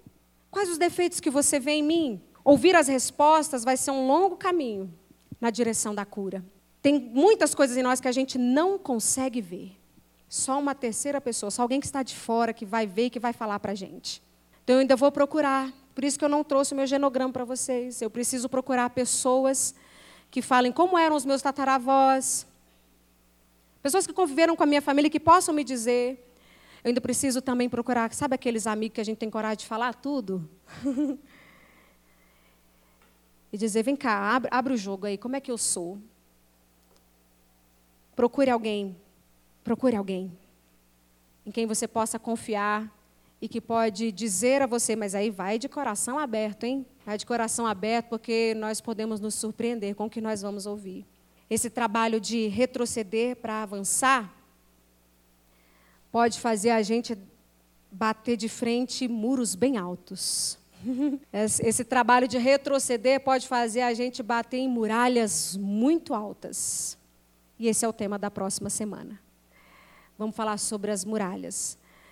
Quais 0.51 0.68
os 0.68 0.78
defeitos 0.78 1.20
que 1.20 1.31
você 1.31 1.61
vê 1.61 1.72
em 1.72 1.83
mim? 1.83 2.22
Ouvir 2.45 2.74
as 2.74 2.89
respostas 2.89 3.64
vai 3.64 3.76
ser 3.76 3.91
um 3.91 4.07
longo 4.07 4.37
caminho 4.37 4.93
na 5.41 5.51
direção 5.51 5.95
da 5.95 6.05
cura. 6.05 6.45
Tem 6.83 6.99
muitas 6.99 7.55
coisas 7.55 7.76
em 7.76 7.83
nós 7.83 8.01
que 8.01 8.09
a 8.09 8.12
gente 8.12 8.39
não 8.39 8.78
consegue 8.78 9.41
ver. 9.41 9.80
Só 10.31 10.61
uma 10.61 10.76
terceira 10.76 11.20
pessoa, 11.20 11.51
só 11.51 11.62
alguém 11.62 11.81
que 11.81 11.87
está 11.87 12.05
de 12.05 12.14
fora, 12.14 12.53
que 12.53 12.64
vai 12.64 12.87
ver 12.87 13.07
e 13.07 13.11
que 13.11 13.18
vai 13.18 13.33
falar 13.33 13.59
para 13.59 13.72
a 13.72 13.74
gente. 13.74 14.22
Então 14.62 14.76
eu 14.76 14.81
ainda 14.81 14.95
vou 14.95 15.11
procurar. 15.11 15.72
Por 15.93 16.05
isso 16.05 16.16
que 16.16 16.24
eu 16.24 16.28
não 16.28 16.45
trouxe 16.45 16.72
o 16.72 16.76
meu 16.76 16.87
genograma 16.87 17.33
para 17.33 17.45
vocês. 17.45 18.01
Eu 18.01 18.09
preciso 18.09 18.49
procurar 18.49 18.91
pessoas 18.91 19.74
que 20.31 20.41
falem 20.41 20.70
como 20.70 20.97
eram 20.97 21.16
os 21.16 21.24
meus 21.24 21.43
tataravós. 21.43 22.47
Pessoas 23.83 24.07
que 24.07 24.12
conviveram 24.12 24.55
com 24.55 24.62
a 24.62 24.66
minha 24.66 24.81
família 24.81 25.11
que 25.11 25.18
possam 25.18 25.53
me 25.53 25.64
dizer. 25.64 26.24
Eu 26.85 26.91
ainda 26.91 27.01
preciso 27.01 27.43
também 27.43 27.68
procurar, 27.68 28.14
sabe 28.14 28.37
aqueles 28.37 28.68
amigos 28.68 28.95
que 28.95 29.01
a 29.01 29.05
gente 29.05 29.18
tem 29.18 29.28
coragem 29.28 29.59
de 29.59 29.66
falar 29.66 29.95
tudo? 29.95 30.49
e 33.53 33.59
dizer, 33.59 33.83
vem 33.83 33.97
cá, 33.97 34.37
abre, 34.37 34.49
abre 34.53 34.74
o 34.74 34.76
jogo 34.76 35.07
aí, 35.07 35.18
como 35.18 35.35
é 35.35 35.41
que 35.41 35.51
eu 35.51 35.59
sou? 35.59 35.99
Procure 38.14 38.49
alguém 38.49 38.97
Procure 39.62 39.96
alguém 39.96 40.32
em 41.44 41.50
quem 41.50 41.66
você 41.66 41.88
possa 41.88 42.18
confiar 42.18 42.90
e 43.40 43.48
que 43.48 43.61
pode 43.61 44.12
dizer 44.12 44.62
a 44.62 44.66
você, 44.66 44.94
mas 44.94 45.14
aí 45.14 45.30
vai 45.30 45.58
de 45.58 45.68
coração 45.68 46.18
aberto, 46.18 46.64
hein? 46.64 46.84
Vai 47.06 47.16
de 47.16 47.24
coração 47.24 47.66
aberto, 47.66 48.08
porque 48.08 48.54
nós 48.54 48.80
podemos 48.80 49.18
nos 49.18 49.34
surpreender 49.34 49.94
com 49.94 50.06
o 50.06 50.11
que 50.11 50.20
nós 50.20 50.42
vamos 50.42 50.66
ouvir. 50.66 51.06
Esse 51.48 51.70
trabalho 51.70 52.20
de 52.20 52.46
retroceder 52.48 53.36
para 53.36 53.62
avançar 53.62 54.32
pode 56.12 56.38
fazer 56.38 56.70
a 56.70 56.82
gente 56.82 57.16
bater 57.90 58.36
de 58.36 58.48
frente 58.48 59.08
muros 59.08 59.54
bem 59.54 59.76
altos. 59.76 60.58
Esse 61.32 61.84
trabalho 61.84 62.28
de 62.28 62.38
retroceder 62.38 63.20
pode 63.20 63.48
fazer 63.48 63.82
a 63.82 63.92
gente 63.94 64.22
bater 64.22 64.58
em 64.58 64.68
muralhas 64.68 65.56
muito 65.56 66.14
altas. 66.14 66.96
E 67.58 67.68
esse 67.68 67.84
é 67.84 67.88
o 67.88 67.92
tema 67.92 68.18
da 68.18 68.30
próxima 68.30 68.70
semana. 68.70 69.20
Vamos 70.21 70.37
falar 70.37 70.59
sobre 70.59 70.91
as 70.91 71.03
muralhas. 71.03 71.79